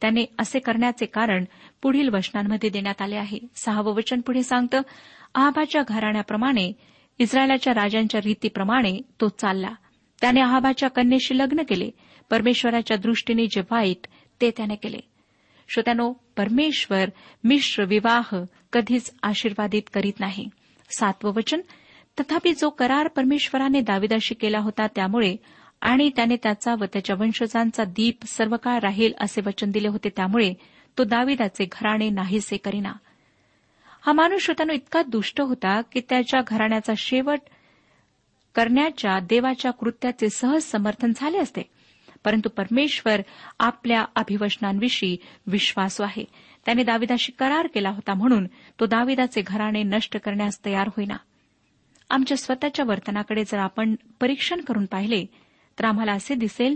त्याने 0.02 0.26
असे 0.40 0.60
करण्याचे 0.60 1.06
कारण 1.06 1.46
पुढील 1.82 2.10
वचनांमध्ये 2.10 2.70
देण्यात 2.70 3.02
आले 3.02 3.16
आहे. 3.16 3.40
सहावं 3.56 3.96
वचन 3.96 4.22
पुढे 4.22 4.44
सांगतं 4.44 4.82
आहाबाच्या 5.36 5.84
घराण्याप्रमाणे 5.88 6.74
इस्रायलाच्या 7.20 7.74
राजांच्या 7.74 8.22
रीतीप्रमाणे 8.26 9.02
तो 9.22 9.30
चालला. 9.30 9.70
त्याने 10.22 10.42
आहाबाच्या 10.42 10.90
कन्येशी 10.90 11.38
लग्न 11.38 11.62
केले. 11.62 11.90
परमेश्वराच्या 12.30 12.98
दृष्टीने 12.98 13.46
जे 13.46 13.62
वाईट 13.72 14.08
ते 14.42 14.52
त्याने 14.52 14.76
केले. 14.76 15.00
श्रोत्यानो 15.70 16.14
परमेश्वर 16.38 17.10
मिश्र 17.44 17.84
विवाह 17.84 18.36
कधीच 18.74 19.14
आशीर्वादित 19.24 19.82
करीत 19.94 20.20
नाही. 20.20 20.50
सातवं 20.98 21.32
वचन 21.36 21.62
तथापि 22.20 22.54
जो 22.54 22.70
करार 22.70 23.08
परमेश्वराने 23.08 23.82
दाविदाशी 23.82 24.36
केला 24.36 24.60
होता 24.60 24.88
त्यामुळे 24.88 25.36
आणि 25.82 26.10
त्याने 26.16 26.36
त्याचा 26.36 26.76
व 26.80 26.86
त्याच्या 26.94 27.16
वंशजांचा 27.20 27.84
दीप 27.84 28.26
सर्व 28.26 28.56
काळ 28.64 28.80
राहील 28.80 29.14
असे 29.20 29.42
वचन 29.46 29.72
दिले 29.72 29.88
होते 29.88 30.10
त्यामुळे 30.10 30.54
तो 30.98 31.04
दाविदाचे 31.04 31.66
घराणे 31.72 32.10
नाहीसे 32.10 32.58
करीना. 32.58 32.94
हा 34.06 34.14
माणूस 34.14 34.42
श्रोतानो 34.42 34.74
इतका 34.74 35.02
दुष्ट 35.02 35.42
होता 35.42 35.82
की 35.82 36.02
त्याच्या 36.10 36.40
घराण्याचा 36.48 36.94
शेवट 36.98 37.40
करण्याच्या 38.56 39.20
देवाच्या 39.20 39.72
कृत्याचे 39.72 40.30
सहज 40.30 40.62
समर्थन 40.62 41.12
झाले 41.16 41.38
असते. 41.38 41.62
परंतु 42.26 42.50
परमेश्वर 42.50 43.22
आपल्या 43.60 44.06
अभिवचनांविषयी 44.16 45.18
विश्वासू 45.48 46.04
आहे. 46.04 46.24
त्याने 46.66 46.84
दाविदाशी 46.84 47.32
करार 47.32 47.68
केला 47.68 47.90
होता 47.90 48.14
म्हणून 48.14 48.48
तो 48.80 48.86
दाविदाचे 48.86 49.42
घराणे 49.48 49.84
नष्ट 49.84 50.18
करण्यास 50.18 50.66
तयार 50.66 50.88
होईना. 50.88 51.18
आमच्या 52.10 52.38
स्वतःच्या 52.38 52.86
वर्तनाकडे 52.86 53.44
जर 53.44 53.58
आपण 53.58 53.96
परीक्षण 54.20 54.62
करून 54.62 54.86
पाहिले 54.86 55.26
तर 55.80 55.86
आम्हाला 55.86 56.12
असे 56.12 56.36
दिसेल 56.36 56.76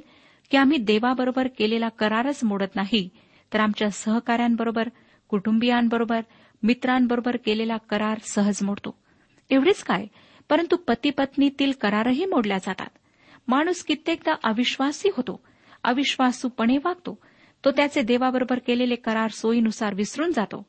की 0.51 0.57
आम्ही 0.57 0.77
देवाबरोबर 0.77 1.47
केलेला 1.47 1.89
करारच 1.89 2.43
मोडत 2.43 2.75
नाही 2.75 3.09
तर 3.53 3.59
आमच्या 3.59 3.89
सहकाऱ्यांबरोबर 3.89 4.89
कुटुंबियांबरोबर 5.27 6.21
मित्रांबरोबर 6.63 7.35
केलेला 7.35 7.77
करार 7.77 8.17
सहज 8.23 8.63
मोडतो. 8.63 8.97
एवढेच 9.49 9.83
काय 9.83 10.05
परंतु 10.49 10.75
पती 10.75 11.09
पत्नीतील 11.09 11.71
करारही 11.81 12.25
मोडल्या 12.25 12.57
जातात. 12.57 12.89
माणूस 13.47 13.83
कित्येकदा 13.83 14.33
अविश्वासी 14.43 15.09
होतो. 15.17 15.43
अविश्वासूपणे 15.83 16.77
वागतो. 16.77 17.19
तो 17.65 17.71
त्याचे 17.71 18.01
देवाबरोबर 18.01 18.59
केलेले 18.59 18.95
करार 18.95 19.27
सोयीनुसार 19.27 19.93
विसरून 19.93 20.31
जातो. 20.31 20.65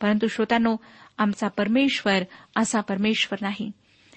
परंतु 0.00 0.28
श्रोत्यानो 0.28 0.76
आमचा 1.18 1.48
परमेश्वर 1.48 2.22
असा 2.56 2.80
परमेश्वर 2.80 3.38
नाही. 3.42 3.72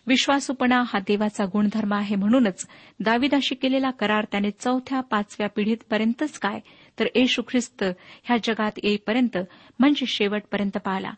विश्वासूपणा 0.08 0.84
हा 0.88 1.00
देवाचा 1.00 1.45
गुणधर्म 1.45 1.93
आहे 1.93 2.15
म्हणूनच 2.15 2.67
दाविदाशी 3.00 3.56
केलेला 3.56 3.91
करार 3.91 4.26
त्याने 4.32 4.52
चौथ्या 4.52 5.02
पाचव्या 5.02 5.50
पिढीतपर्यंतच 5.50 6.39
काय? 6.39 6.60
तर 7.00 7.06
येशू 7.15 7.41
ख्रिस्त 7.41 7.84
ह्या 8.24 8.38
जगात 8.43 8.72
येईपर्यंत 8.84 9.38
म्हणजे 9.80 10.06
शेवटपर्यंत 10.06 10.78
पाळला 10.78 11.12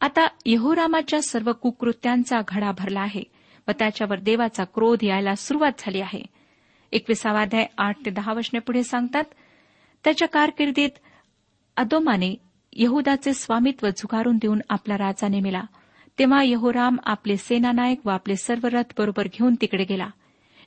आता 0.00 0.26
यहोरामाच्या 0.46 1.22
सर्व 1.22 1.52
कुकृत्यांचा 1.52 2.40
घडा 2.48 2.70
भरला 2.70 3.00
आहे. 3.00 3.22
व 3.68 3.70
त्याच्यावर 3.78 4.18
देवाचा 4.18 4.64
क्रोध 4.64 4.98
यायला 5.02 5.34
सुरुवात 5.34 5.72
झाली 5.78 6.00
आहे. 6.00 6.22
एकविसावाध्याय 6.92 7.66
आठ 7.78 7.96
ते 8.06 8.10
दहा 8.10 8.32
वशने 8.32 8.58
पुढे 8.58 8.82
सांगतात 8.82 9.24
त्याच्या 10.04 10.28
कारकिर्दीत 10.28 10.90
अदोमाने 11.76 12.34
यहुदाचे 12.72 13.34
स्वामित्व 13.34 13.88
झुगारून 13.88 14.36
देऊन 14.36 14.60
आपला 14.68 14.98
राजा 14.98 15.28
नेमिला. 15.28 15.62
तेव्हा 16.18 16.42
यहोराम 16.42 16.96
आपले 17.04 17.36
सेनानायक 17.36 18.06
व 18.06 18.10
आपले 18.10 18.36
सर्व 18.36 18.66
रथ 18.66 18.92
बरोबर 18.98 19.26
घेऊन 19.26 19.54
तिकडे 19.60 19.84
गेला. 19.84 20.08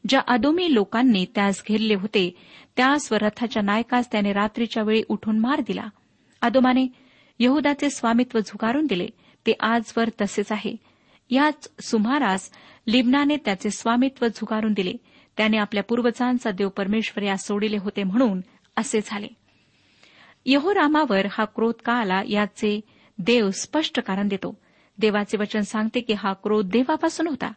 ज्या 0.09 0.21
अदोमी 0.27 0.73
लोकांनी 0.73 1.25
त्यास 1.35 1.63
घेरले 1.67 1.93
होते 1.93 2.35
त्या 2.77 2.99
स्वरथाच्या 2.99 3.61
नायकास 3.63 4.11
त्याने 4.11 4.33
रात्रीच्या 4.33 4.83
वेळी 4.83 5.03
उठून 5.09 5.39
मार 5.39 5.61
दिला. 5.67 5.87
अदोमाने 6.41 6.87
यहुदाचे 7.39 7.89
स्वामित्व 7.89 8.39
झुगारून 8.39 8.85
दिले. 8.85 9.07
ते 9.45 9.53
आजवर 9.59 10.09
तसेच 10.21 10.51
आहे. 10.51 10.75
याच 11.29 11.69
सुमारास 11.81 12.51
लिबनाने 12.87 13.37
त्याचे 13.37 13.69
स्वामित्व 13.69 14.27
झुगारून 14.27 14.73
दिले. 14.73 14.93
त्याने 15.37 15.57
आपल्या 15.57 15.83
पूर्वजांचा 15.83 16.51
देव 16.51 16.69
परमेश्वर 16.69 17.23
यास 17.23 17.47
सोडिले 17.47 17.77
होते 17.77 18.03
म्हणून 18.03 18.41
असे 18.75 18.99
झाले. 19.05 19.27
यहोरामावर 20.45 21.27
हा 21.31 21.45
क्रोध 21.45 21.73
का 21.85 21.93
आला 21.93 22.21
याचे 22.27 22.81
देव 23.17 23.51
स्पष्ट 23.51 23.99
कारण 23.99 24.27
देतो. 24.27 24.57
देवाचे 24.97 25.37
वचन 25.37 25.61
सांगते 25.61 25.99
की 25.99 26.13
हा 26.13 26.33
क्रोध 26.33 26.69
देवापासून 26.69 27.27
होता. 27.27 27.51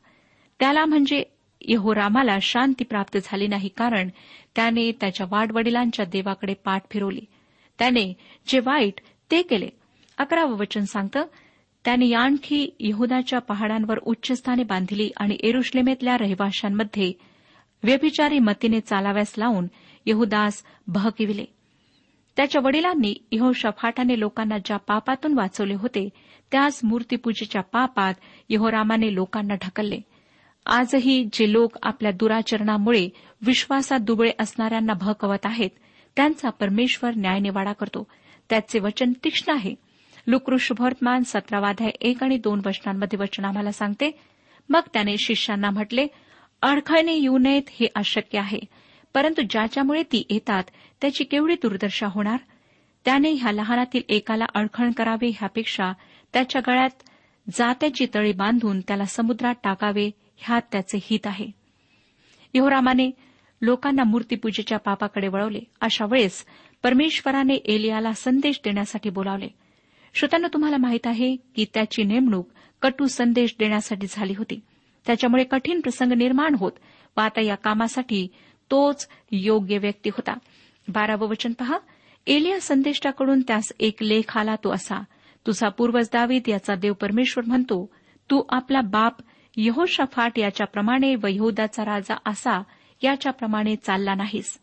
त्याला 0.59 0.85
म्हणजे 0.85 1.23
यहोरामाला 1.63 2.39
शांती 2.43 2.85
प्राप्त 2.85 3.19
झाली 3.25 3.47
नाही 3.47 3.69
कारण 3.69 4.09
त्याने 4.57 4.93
त्याच्या 4.93 5.27
वाडवडिलांच्या 5.31 6.05
देवाकडे 6.05 6.55
पाठ 6.55 6.83
फिरवली. 6.91 7.25
त्याने 7.79 8.13
जे 8.47 8.59
वाईट 8.59 9.01
ते 9.31 9.43
केले. 9.43 9.69
अकरावं 10.19 10.59
वचन 10.59 10.85
सांगतं 10.85 11.25
त्याने 11.85 12.13
आणखी 12.13 12.77
यहदाच्या 12.81 13.39
पहाडांवर 13.39 13.99
उच्चस्थाने 13.99 14.63
बांधली 14.63 15.11
आणि 15.17 15.37
एरुश्लेमेतल्या 15.43 16.17
रहिवाशांमध्ये 16.19 17.13
व्यभिचारी 17.83 18.39
मतीने 18.39 18.81
चालाव्यास 18.81 19.35
लावून 19.39 19.67
यहुदास 20.07 20.63
बहकिविले. 20.87 21.45
त्याच्या 22.37 22.61
वडिलांनी 22.65 23.15
यहोशफाटाने 23.33 24.21
लोकांना 24.21 24.59
ज्या 24.59 24.77
पापातून 24.77 25.35
वाचवले 25.35 25.75
होते 25.75 26.09
त्याच 26.53 26.81
मूर्तीपूजेच्या 26.85 27.63
पापात 27.63 28.15
यहोरामाने 28.49 29.15
लोकांना 29.15 29.55
ढकलले. 29.55 30.01
आजही 30.67 31.29
जे 31.33 31.53
लोक 31.53 31.73
आपल्या 31.83 32.13
दुराचरणामुळे 32.13 33.09
विश्वासात 33.43 34.01
दुबळे 34.01 34.31
असणाऱ्यांना 34.39 34.93
भकवत 34.93 35.47
आहेत 35.47 35.71
त्यांचा 36.17 36.51
परमेश्वर 36.51 37.11
न्यायनिवाडा 37.17 37.73
करतो. 37.73 38.07
त्याचे 38.51 38.79
वचन 38.79 39.13
तीक्ष्ण 39.25 39.53
आहे. 39.53 39.75
लुकृष्भवर्तमान 40.27 41.23
सतरावाध्याय 41.27 41.91
एक 42.01 42.23
आणि 42.23 42.37
दोन 42.37 42.61
वचनांमध्ये 42.67 43.19
वचन 43.19 43.45
आम्हाला 43.45 43.73
सांगते. 43.73 44.21
मग 44.69 44.81
त्याने 44.93 45.17
शिष्यांना 45.19 45.71
म्हटले 45.71 46.07
अडखळणे 46.63 47.13
येऊ 47.13 47.39
नयेत 47.39 47.63
हे 47.71 47.87
अशक्य 47.95 48.39
आहे. 48.39 48.59
परंतु 49.15 49.43
ज्याच्यामुळे 49.51 50.03
ती 50.03 50.27
येतात 50.31 50.65
त्याची 51.01 51.25
केवढी 51.25 51.55
दुर्दशा 51.55 52.07
होणार? 52.11 52.37
त्याने 53.05 53.33
ह्या 53.33 53.53
लहानातील 53.53 54.03
एकाला 54.09 54.45
अडखण 54.55 54.93
करावे 54.93 55.29
ह्यापेक्षा 55.29 55.93
त्याच्या 56.33 56.63
गळ्यात 56.67 56.91
जात्याची 57.55 58.07
तळी 58.15 58.33
बांधून 58.33 58.81
त्याला 58.81 59.05
समुद्रात 59.05 59.55
टाकावे 59.65 60.11
ह्यात 60.37 60.63
त्याचे 60.73 60.99
हित 61.03 61.27
आहे. 61.27 61.47
यहोरामाने 62.55 63.11
लोकांना 63.63 64.05
मूर्तीपूजेच्या 64.05 64.79
पापाकडे 64.79 65.29
वळवले. 65.29 65.61
अशा 65.81 66.05
वेळेस 66.05 66.47
परमेश्वराने 66.83 67.55
एलियाला 67.55 68.13
संदेश 68.13 68.61
देण्यासाठी 68.65 69.11
बोलावले. 69.11 69.49
श्रोत्यांना 70.15 70.49
तुम्हाला 70.49 70.77
माहीत 70.77 71.07
आहे 71.07 71.37
की 71.37 71.67
त्याची 71.75 72.03
नेमणूक 72.03 72.49
कटू 72.83 73.07
संदेश 73.07 73.55
देण्यासाठी 73.59 74.07
झाली 74.11 74.35
होती. 74.39 74.61
त्याच्यामुळे 75.07 75.45
कठीण 75.45 75.81
प्रसंग 75.81 76.13
निर्माण 76.13 76.55
होत 76.55 76.73
व 77.17 77.21
आता 77.21 77.41
या 77.41 77.55
कामासाठी 77.55 78.29
तोच 78.71 79.09
योग्य 79.31 79.79
व्यक्ती 79.79 80.09
होता. 80.09 80.33
बारावं 80.89 81.29
वचन 81.29 81.53
पहा. 81.53 81.79
एलिया 82.27 82.61
संदेष्टाकडून 82.61 83.41
त्यास 83.41 83.73
एक 83.81 84.03
लेख 84.03 84.39
आला 84.39 84.57
तो 84.57 84.73
असा 84.73 85.03
तुझा 85.47 85.69
पूर्वज 85.69 86.09
दावीद 86.13 86.43
याचा 86.49 86.75
देव 86.75 86.93
परमेश्वर 86.93 87.45
म्हणतो 87.47 87.91
तू 88.31 88.43
आपला 88.49 88.81
बाप 88.81 89.13
यहोशाफाट 89.57 90.39
याच्याप्रमाणे 90.39 91.15
व 91.15 91.27
यहुदाचा 91.27 91.85
राजा 91.85 92.15
असा 92.27 92.63
याच्याप्रमाणे 93.03 93.77
चालला 93.77 94.15
नाहीस. 94.15 94.59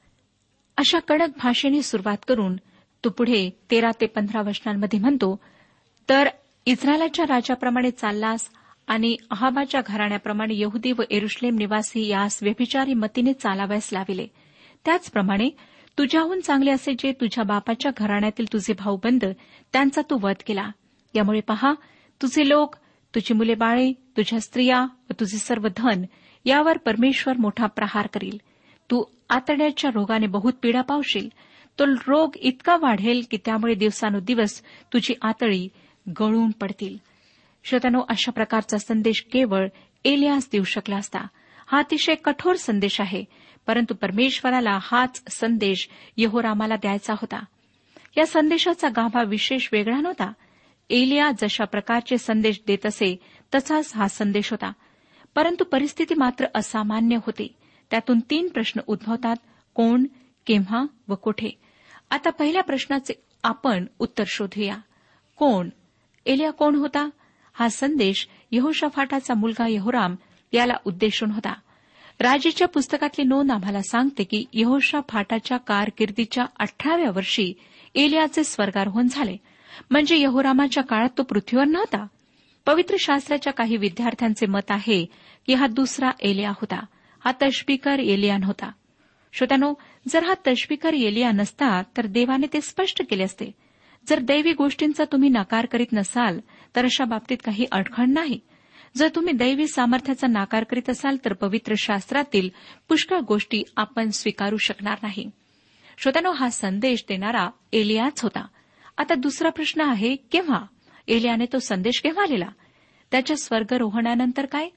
अशा 0.78 1.00
कडक 1.00 1.28
भाषेने 1.44 1.82
सुरुवात 1.82 2.18
करून 2.28 2.56
तो 3.08 3.12
पुढे 3.12 3.50
तेरा 3.72 3.92
ते 4.02 4.06
पंधरा 4.06 4.42
वचनांमध्ये 4.42 5.00
म्हणतो 5.00 5.40
तर 6.10 6.28
इस्रायलाच्या 6.66 7.26
राजाप्रमाणे 7.30 7.92
चाललास 7.92 8.50
आणि 8.88 9.16
अहाबाच्या 9.32 9.82
घराण्याप्रमाणे 9.86 10.54
यहुदी 10.58 10.92
व 10.92 11.02
एरुश्लेम 11.10 11.56
निवासी 11.56 12.08
यास 12.08 12.40
व्यभिचारी 12.42 12.94
मतीने 12.94 13.34
चालावयास 13.34 13.90
लाविले. 13.94 14.28
त्याचप्रमाणे 14.86 15.50
तुझ्याहून 15.98 16.40
चांगले 16.40 16.72
असे 16.72 16.94
जे 16.94 17.12
तुझ्या 17.12 17.44
बापाच्या 17.44 17.92
घराण्यातील 17.98 18.46
तुझे 18.54 18.74
भाऊबंद 18.74 19.24
त्यांचा 19.74 20.02
तू 20.02 20.18
वध 20.22 20.36
केला. 20.48 20.70
यामुळे 21.16 21.42
पहा 21.42 21.74
तुझे 22.22 22.50
लोक 22.50 22.76
तुझी 23.16 23.34
मुले 23.34 23.56
बाळे 23.56 23.94
तुझ्या 24.18 24.40
स्त्रिया 24.40 24.82
व 24.82 25.14
तुझे 25.20 25.38
सर्व 25.38 25.68
धन 25.78 26.04
यावर 26.46 26.78
परमेश्वर 26.78 27.38
मोठा 27.38 27.66
प्रहार 27.66 28.08
करील. 28.08 28.38
तू 28.92 29.04
आतड्याच्या 29.30 29.92
रोगाने 29.94 30.28
बहुत 30.28 30.54
पीडा 30.64 30.82
पावशील. 30.82 31.30
तो 31.80 31.86
रोग 31.86 32.32
इतका 32.36 32.78
वाढेल 32.78 33.26
की 33.32 33.38
त्यामुळे 33.46 33.76
दिवसानुदिवस 33.76 34.62
तुझी 34.94 35.14
आतळी 35.22 35.70
गळून 36.20 36.52
पडतील. 36.52 36.98
श्रोत्यानो 37.64 38.02
अशा 38.10 38.32
प्रकारचा 38.32 38.78
संदेश 38.78 39.26
केवळ 39.32 39.68
एलियास 40.06 40.50
देऊ 40.52 40.64
शकला 40.64 40.98
असता. 40.98 41.20
हा 41.72 41.80
अतिशय 41.80 42.16
कठोर 42.16 42.56
संदेश 42.56 43.02
आहे 43.02 43.24
परंतु 43.68 43.94
परमेश्वराला 43.94 44.80
हाच 44.82 45.24
संदेश 45.32 45.90
यहोरामाला 46.18 46.76
द्यायचा 46.76 47.14
होता. 47.14 47.46
या 48.18 48.26
संदेशाचा 48.26 48.90
गाभा 48.90 49.24
विशेष 49.24 49.70
वेगळा 49.72 50.02
नव्हता. 50.02 50.32
एलिया 50.90 51.32
जशा 51.42 51.66
प्रकारचे 51.66 52.18
संदेश 52.18 52.62
देत 52.68 52.86
असे 52.86 53.20
तसाच 53.56 53.92
हा 53.96 54.08
संदेश 54.08 54.52
होता. 54.52 54.72
परंतु 55.36 55.64
परिस्थिती 55.64 56.16
मात्र 56.16 56.46
असामान्य 56.56 57.16
होती. 57.16 57.54
त्यातून 57.92 58.20
तीन 58.20 58.48
प्रश्न 58.48 58.82
उद्भवतात 58.88 59.36
कोण 59.74 60.04
केव्हा 60.46 60.86
व 61.08 61.16
कुठे. 61.16 61.67
आता 62.10 62.30
पहिल्या 62.30 62.64
प्रश्नाचे 62.64 63.14
आपण 63.44 63.86
उत्तर 64.00 64.24
शोधूया. 64.28 64.78
कोण? 65.38 65.70
एलिया 66.26 66.52
कोण 66.52 66.76
होता? 66.76 67.10
हा 67.54 67.70
संदेश 67.70 68.28
यहोशाफाटाचा 68.52 69.34
मुलगा 69.34 69.68
यहोराम 69.68 70.16
याला 70.54 70.74
उद्देशून 70.86 71.32
होता. 71.32 71.54
राजेच्या 72.20 72.68
पुस्तकातली 72.68 73.26
नोंद 73.26 73.52
आम्हाला 73.52 73.82
सांगते 73.82 74.24
की 74.24 74.46
यहोशा 74.54 75.00
फाटाच्या 75.10 75.58
कारकिर्दीच्या 75.58 76.46
अठराव्या 76.60 77.12
वर्षी 77.12 77.54
एलियाचे 77.96 78.44
स्वर्गारोहण 78.44 79.08
झाले. 79.12 79.38
म्हणजे 79.92 80.18
यहोरामाच्या 80.18 80.84
काळात 80.84 81.10
तो 81.18 81.24
पृथ्वीवर 81.24 81.66
नव्हता. 81.66 82.08
पवित्र 82.66 82.96
शास्त्राच्या 83.00 83.54
काही 83.54 83.78
विद्यार्थ्यांचे 83.78 84.46
मत 84.46 84.72
आहे 84.72 85.06
की 85.46 85.54
हा 85.54 85.68
दुसरा 85.68 86.12
एलिया 86.20 86.50
होता. 86.50 86.86
हा 87.26 87.32
तशबीकर 87.32 88.00
एलियान 88.00 88.44
होता. 88.44 88.72
श्रोत्यानो 89.34 89.74
जर 90.08 90.24
हा 90.24 90.34
तशविकार 90.48 90.94
एलिया 90.94 91.32
नसता 91.32 91.82
तर 91.82 92.06
देवाने 92.06 92.48
ते 92.54 92.62
स्पष्ट 92.62 93.02
केले 93.10 93.24
असते. 93.24 93.46
जर 94.08 94.20
दैवी 94.20 94.54
गोष्टींचा 94.54 95.04
तुम्ही 95.12 95.30
नकार 95.30 95.66
करीत 95.66 95.86
नसाल 95.94 96.40
तर 96.76 96.86
अशा 96.86 97.06
बाबतीत 97.06 97.38
काही 97.46 97.66
अडखण 97.72 98.12
नाही. 98.12 98.40
जर 98.98 99.08
तुम्ही 99.16 99.34
दैवी 99.34 99.68
सामर्थ्याचा 99.68 100.28
नाकार 100.28 100.64
करीत 100.64 100.90
असाल 100.90 101.18
तर 101.26 101.34
पवित्र 101.34 101.74
शास्त्रातील 101.78 102.50
पुष्कळ 102.90 103.20
गोष्टी 103.20 103.64
आपण 103.78 104.10
स्वीकारू 104.10 104.58
शकणार 104.58 104.98
नाही. 105.02 105.30
श्रोत्यानो 105.98 106.32
हा 106.32 106.50
संदेश 106.50 107.06
देणारा 107.10 107.50
एलियाच 107.74 108.24
होता. 108.24 108.48
आता 108.98 109.16
दुसरा 109.16 109.50
प्रश्न 109.50 109.82
आहे 109.82 110.16
केव्हा? 110.16 110.66
एलियाने 111.08 111.46
तो 111.54 111.60
संदेश 111.60 112.02
केव्हा 112.02 112.26
लिहिला? 112.26 112.50
त्याच्या 113.12 113.38
स्वर्गरोहणानंतर 113.38 114.46
काय? 114.46 114.70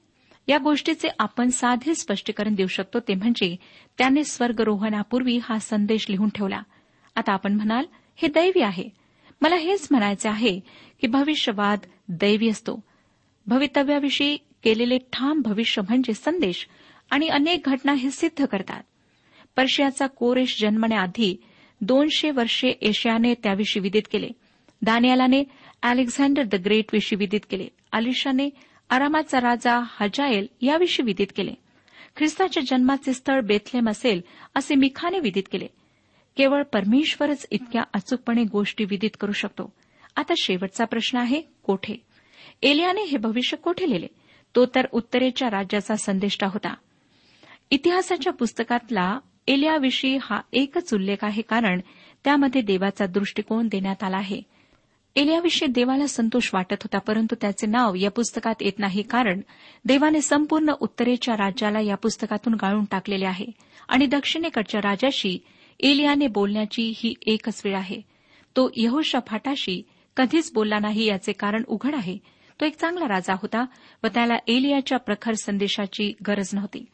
या 0.47 0.57
गोष्टीचे 0.57 1.07
आपण 1.19 1.49
साधे 1.49 1.95
स्पष्टीकरण 1.95 2.55
देऊ 2.55 2.67
शकतो 2.67 2.99
ते 2.99 3.15
म्हणजे 3.15 3.55
त्याने 3.97 4.23
स्वर्गरोहणापूर्वी 4.23 5.39
हा 5.43 5.59
संदेश 5.59 6.09
लिहून 6.09 6.29
ठेवला. 6.29 6.63
आता 7.15 7.33
आपण 7.33 7.53
म्हणाल 7.53 7.85
हे 8.15 8.27
दैवी 8.27 8.61
आहे. 8.61 8.89
मला 9.41 9.55
हेच 9.55 9.87
म्हणायचे 9.91 10.29
आहे 10.29 10.59
की 11.01 11.07
भविष्यवाद 11.07 11.79
दैवी 12.07 12.49
असतो. 12.49 12.83
भवितव्याविषयी 13.47 14.37
केलेले 14.63 14.97
ठाम 14.97 15.41
भविष्य 15.41 15.81
म्हणजे 15.81 16.13
संदेश 16.13 16.67
आणि 17.11 17.27
अनेक 17.27 17.61
घटना 17.65 17.93
हे 17.93 18.11
सिद्ध 18.11 18.45
करतात. 18.45 18.83
पर्शियाचा 19.55 20.07
कोरेश 20.07 20.61
जन्मण्याआधी 20.61 21.43
दोनशे 21.81 22.31
वर्षे 22.31 22.67
एशियाने 22.67 23.33
त्याविषयी 23.33 23.81
विदित 23.81 24.01
केले. 24.11 24.29
दानियालाने 24.81 25.43
अलेक्झांडर 25.81 26.43
द 26.43 26.55
ग्रेट 26.55 26.85
विषयी 26.93 27.15
विदित 27.15 27.39
केले. 27.49 27.67
अलिशाने 27.91 28.49
आरामाचा 28.91 29.41
राजा 29.41 29.79
हजायल 29.85 30.47
याविषयी 30.61 31.05
विदित 31.05 31.27
केले. 31.35 31.53
ख्रिस्ताच्या 32.17 32.63
जन्माचे 32.67 33.13
स्थळ 33.13 33.41
बेथलेम 33.41 33.89
असेल 33.89 34.21
असे 34.55 34.75
मिखाने 34.75 35.19
विदित 35.19 35.43
केले. 35.51 35.67
केवळ 36.37 36.63
परमेश्वरच 36.63 37.47
इतक्या 37.51 37.83
अचूकपणे 37.93 38.43
गोष्टी 38.43 38.83
विदित 38.83 39.09
करू 39.19 39.31
शकतो. 39.31 39.73
आता 40.15 40.33
शेवटचा 40.37 40.85
प्रश्न 40.85 41.17
आहे 41.17 41.41
कोठे? 41.63 41.93
एलियाने 42.63 43.01
हे 43.01 43.17
भविष्य 43.17 43.57
कोठे 43.57 43.89
लिहिले? 43.89 44.07
तो 44.55 44.65
तर 44.65 44.87
उत्तरेच्या 44.91 45.49
राज्याचा 45.49 45.95
संदेष्टा 45.95 46.47
होता. 46.47 46.73
इतिहासाच्या 47.69 48.33
पुस्तकातला 48.33 49.19
एलियाविषयी 49.47 50.17
हा 50.21 50.41
एकच 50.53 50.93
उल्लेख 50.93 51.17
आहे 51.21 51.41
कारण 51.41 51.81
त्यामध्ये 52.23 52.61
देवाचा 52.61 53.05
दृष्टिकोन 53.05 53.67
देण्यात 53.67 54.03
आला 54.03 54.17
आहे. 54.17 54.41
एलियाविषयी 55.15 55.67
देवाला 55.67 56.05
संतोष 56.07 56.49
वाटत 56.53 56.83
होता 56.83 56.97
परंतु 56.97 57.35
त्याचे 57.41 57.67
नाव 57.67 57.95
या 57.95 58.09
पुस्तकात 58.11 58.61
येत 58.61 58.79
नाही 58.79 59.01
कारण 59.01 59.41
देवाने 59.85 60.21
संपूर्ण 60.21 60.73
उत्तरेच्या 60.79 61.35
राज्याला 61.37 61.79
या 61.79 61.95
पुस्तकातून 61.95 62.53
गाळून 62.53 62.85
टाकलेले 62.91 63.25
आहे 63.25 63.45
आणि 63.89 64.05
दक्षिणेकडच्या 64.05 64.81
राजाशी 64.81 65.37
एलियाने 65.79 66.27
बोलण्याची 66.27 66.91
ही 66.97 67.13
एकच 67.27 67.61
वेळ 67.65 67.75
आहे. 67.75 68.01
तो 68.55 68.69
यहोशा 68.75 69.19
फाटाशी 69.27 69.81
कधीच 70.17 70.51
बोलला 70.53 70.79
नाही 70.79 71.05
याचे 71.05 71.31
कारण 71.31 71.63
उघड 71.67 71.95
आहे. 71.95 72.17
तो 72.59 72.65
एक 72.65 72.75
चांगला 72.75 73.07
राजा 73.07 73.33
होता 73.33 73.65
व 74.03 74.07
त्याला 74.07 74.37
एलियाच्या 74.47 74.97
प्रखर 74.97 75.33
संदेशाची 75.33 76.11
गरज 76.27 76.49
नव्हती. 76.53 76.85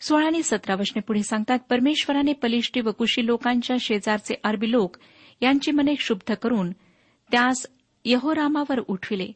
सोळा 0.00 0.26
आणि 0.26 0.42
सतरा 0.42 0.74
वशने 0.74 1.00
पुढे 1.00 1.22
सांगतात 1.22 1.58
परमेश्वराने 1.70 2.32
पलिष्टी 2.32 2.80
व 2.80 2.90
कुशी 2.90 3.26
लोकांच्या 3.26 3.76
शेजारचे 3.80 4.34
अरबी 4.44 4.70
लोक 4.70 4.96
यांची 5.42 5.70
मने 5.70 5.94
क्षुब्ध 5.94 6.34
करून 6.34 6.72
त्यास 7.34 7.66
यहोरामावर 8.04 8.80
उठविले. 8.88 9.28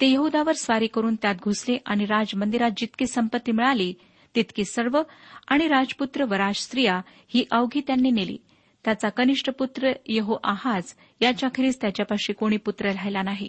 ते 0.00 0.10
यहुदावर 0.10 0.52
स्वारी 0.52 0.86
करून 0.86 1.16
त्यात 1.22 1.34
घुसले 1.44 1.78
आणि 1.86 2.04
राजमंदिरात 2.04 2.70
जितकी 2.76 3.06
संपत्ती 3.06 3.52
मिळाली 3.52 3.94
तितकी 4.34 4.64
सर्व 4.64 5.02
आणि 5.48 5.68
राजपुत्र 5.68 6.24
व 6.24 6.32
राजस्त्रिया 6.32 7.00
ही 7.28 7.44
अवघी 7.50 7.80
त्यांनी 7.80 8.10
नेली. 8.10 8.38
त्याचा 8.84 9.08
कनिष्ठ 9.08 9.50
पुत्र 9.50 9.92
यहो 10.06 10.36
आहाज 10.44 10.94
याच्याखेरीज 11.20 11.78
त्याच्यापाशी 11.80 12.32
कोणी 12.32 12.56
पुत्र 12.56 12.86
राहिला 12.86 13.22
नाही. 13.22 13.48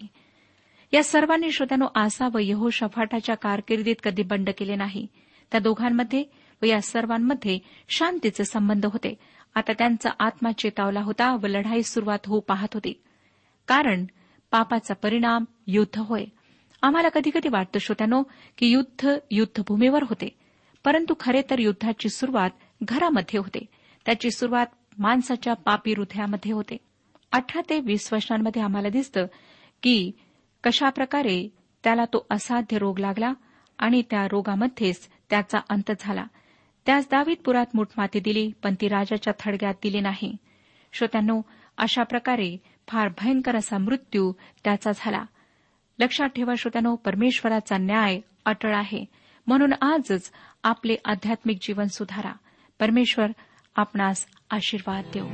या 0.93 1.03
सर्वांनी 1.03 1.51
श्रोत्यानो 1.51 1.85
आसा 1.95 2.27
व 2.33 2.37
यहो 2.41 2.69
शफाटाच्या 2.69 3.35
कारकिर्दीत 3.35 3.95
कधी 4.03 4.23
बंड 4.23 4.49
केले 4.57 4.75
नाही. 4.75 5.07
त्या 5.51 5.59
दोघांमध्ये 5.59 6.23
व 6.61 6.65
या 6.65 6.81
सर्वांमध्ये 6.81 7.59
शांतीचे 7.89 8.45
संबंध 8.45 8.85
होते. 8.85 9.15
आता 9.55 9.73
त्यांचा 9.73 10.09
आत्मा 10.19 10.51
चेतावला 10.51 11.01
होता 11.01 11.35
व 11.35 11.47
लढाई 11.47 11.83
सुरुवात 11.83 12.19
होऊ 12.25 12.39
पाहत 12.39 12.67
होती. 12.73 13.01
कारण 13.67 14.05
पापाचा 14.51 14.93
परिणाम 14.93 15.45
युद्ध 15.67 15.99
होय. 15.99 16.25
आम्हाला 16.81 17.09
कधीकधी 17.09 17.49
वाटतं 17.49 17.79
श्रोत्यानो 17.79 18.23
की 18.57 18.67
युद्ध 18.67 19.17
युद्धभूमीवर 19.31 20.03
होते. 20.03 20.29
परंतु 20.85 21.13
खरे 21.19 21.41
तर 21.49 21.59
युद्धाची 21.59 22.09
सुरुवात 22.09 22.49
घरामध्ये 22.83 23.39
होते. 23.39 23.65
त्याची 24.05 24.31
सुरुवात 24.31 24.67
माणसाच्या 24.97 25.53
पापी 25.53 25.91
हृदयामध्ये 25.91 26.51
होते. 26.51 26.77
अठरा 27.31 27.61
ते 27.69 27.79
वीस 27.79 28.13
वर्षांमध्ये 28.13 28.61
आम्हाला 28.61 28.89
दिसतं 28.89 29.25
की 29.83 30.11
कशाप्रकारे 30.63 31.49
त्याला 31.83 32.05
तो 32.05 32.25
असाध्य 32.31 32.77
रोग 32.77 32.99
लागला 32.99 33.33
आणि 33.77 34.01
त्या 34.09 34.27
रोगामध्येच 34.31 35.09
त्याचा 35.29 35.57
अंत 35.69 35.91
झाला. 35.99 36.25
त्यास 36.85 37.07
दावीत 37.11 37.37
पुरात 37.45 37.65
मुठमाती 37.73 38.19
दिली 38.19 38.51
पण 38.63 38.75
ती 38.81 38.87
राजाच्या 38.87 39.33
थडग्यात 39.39 39.73
दिली 39.83 39.99
नाही. 39.99 40.37
श्रोत्यांनो 40.93 41.41
अशा 41.77 42.03
प्रकारे 42.03 42.57
फार 42.87 43.07
भयंकर 43.07 43.55
असा 43.55 43.77
मृत्यू 43.77 44.33
त्याचा 44.63 44.91
झाला. 44.91 45.25
लक्षात 45.99 46.29
ठेवा 46.29 46.53
श्रोत्यानो 46.57 46.95
परमेश्वराचा 46.95 47.77
न्याय 47.77 48.19
अटळ 48.45 48.75
आहे. 48.75 49.05
म्हणून 49.47 49.73
आजच 49.81 50.31
आपले 50.63 50.95
आध्यात्मिक 51.05 51.57
जीवन 51.61 51.87
सुधारा. 51.87 52.31
परमेश्वर 52.79 53.27
आपणास 53.75 54.25
आशीर्वाद 54.49 55.03
देऊ 55.13 55.27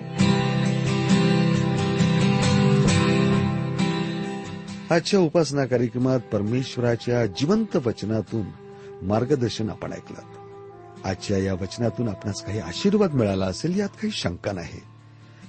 आजच्या 4.92 5.20
उपासना 5.20 5.66
कार्यक्रमात 5.66 6.20
परमेश्वराच्या 6.20 7.26
जिवंत 7.26 7.76
वचनातून 7.76 8.46
मार्गदर्शन 9.08 9.70
आपण 9.70 9.94
ऐकलं. 9.94 10.22
आजच्या 11.06 11.38
या 11.38 11.54
वचनातून 11.54 12.10
आपणास 12.10 12.46
काही 12.46 12.60
आशीर्वाद 12.60 13.14
मिळाला 13.14 13.46
असेल 13.46 13.80
यात 13.80 13.90
काही 13.90 14.12
शंका 14.12 14.52
नाही. 14.52 14.93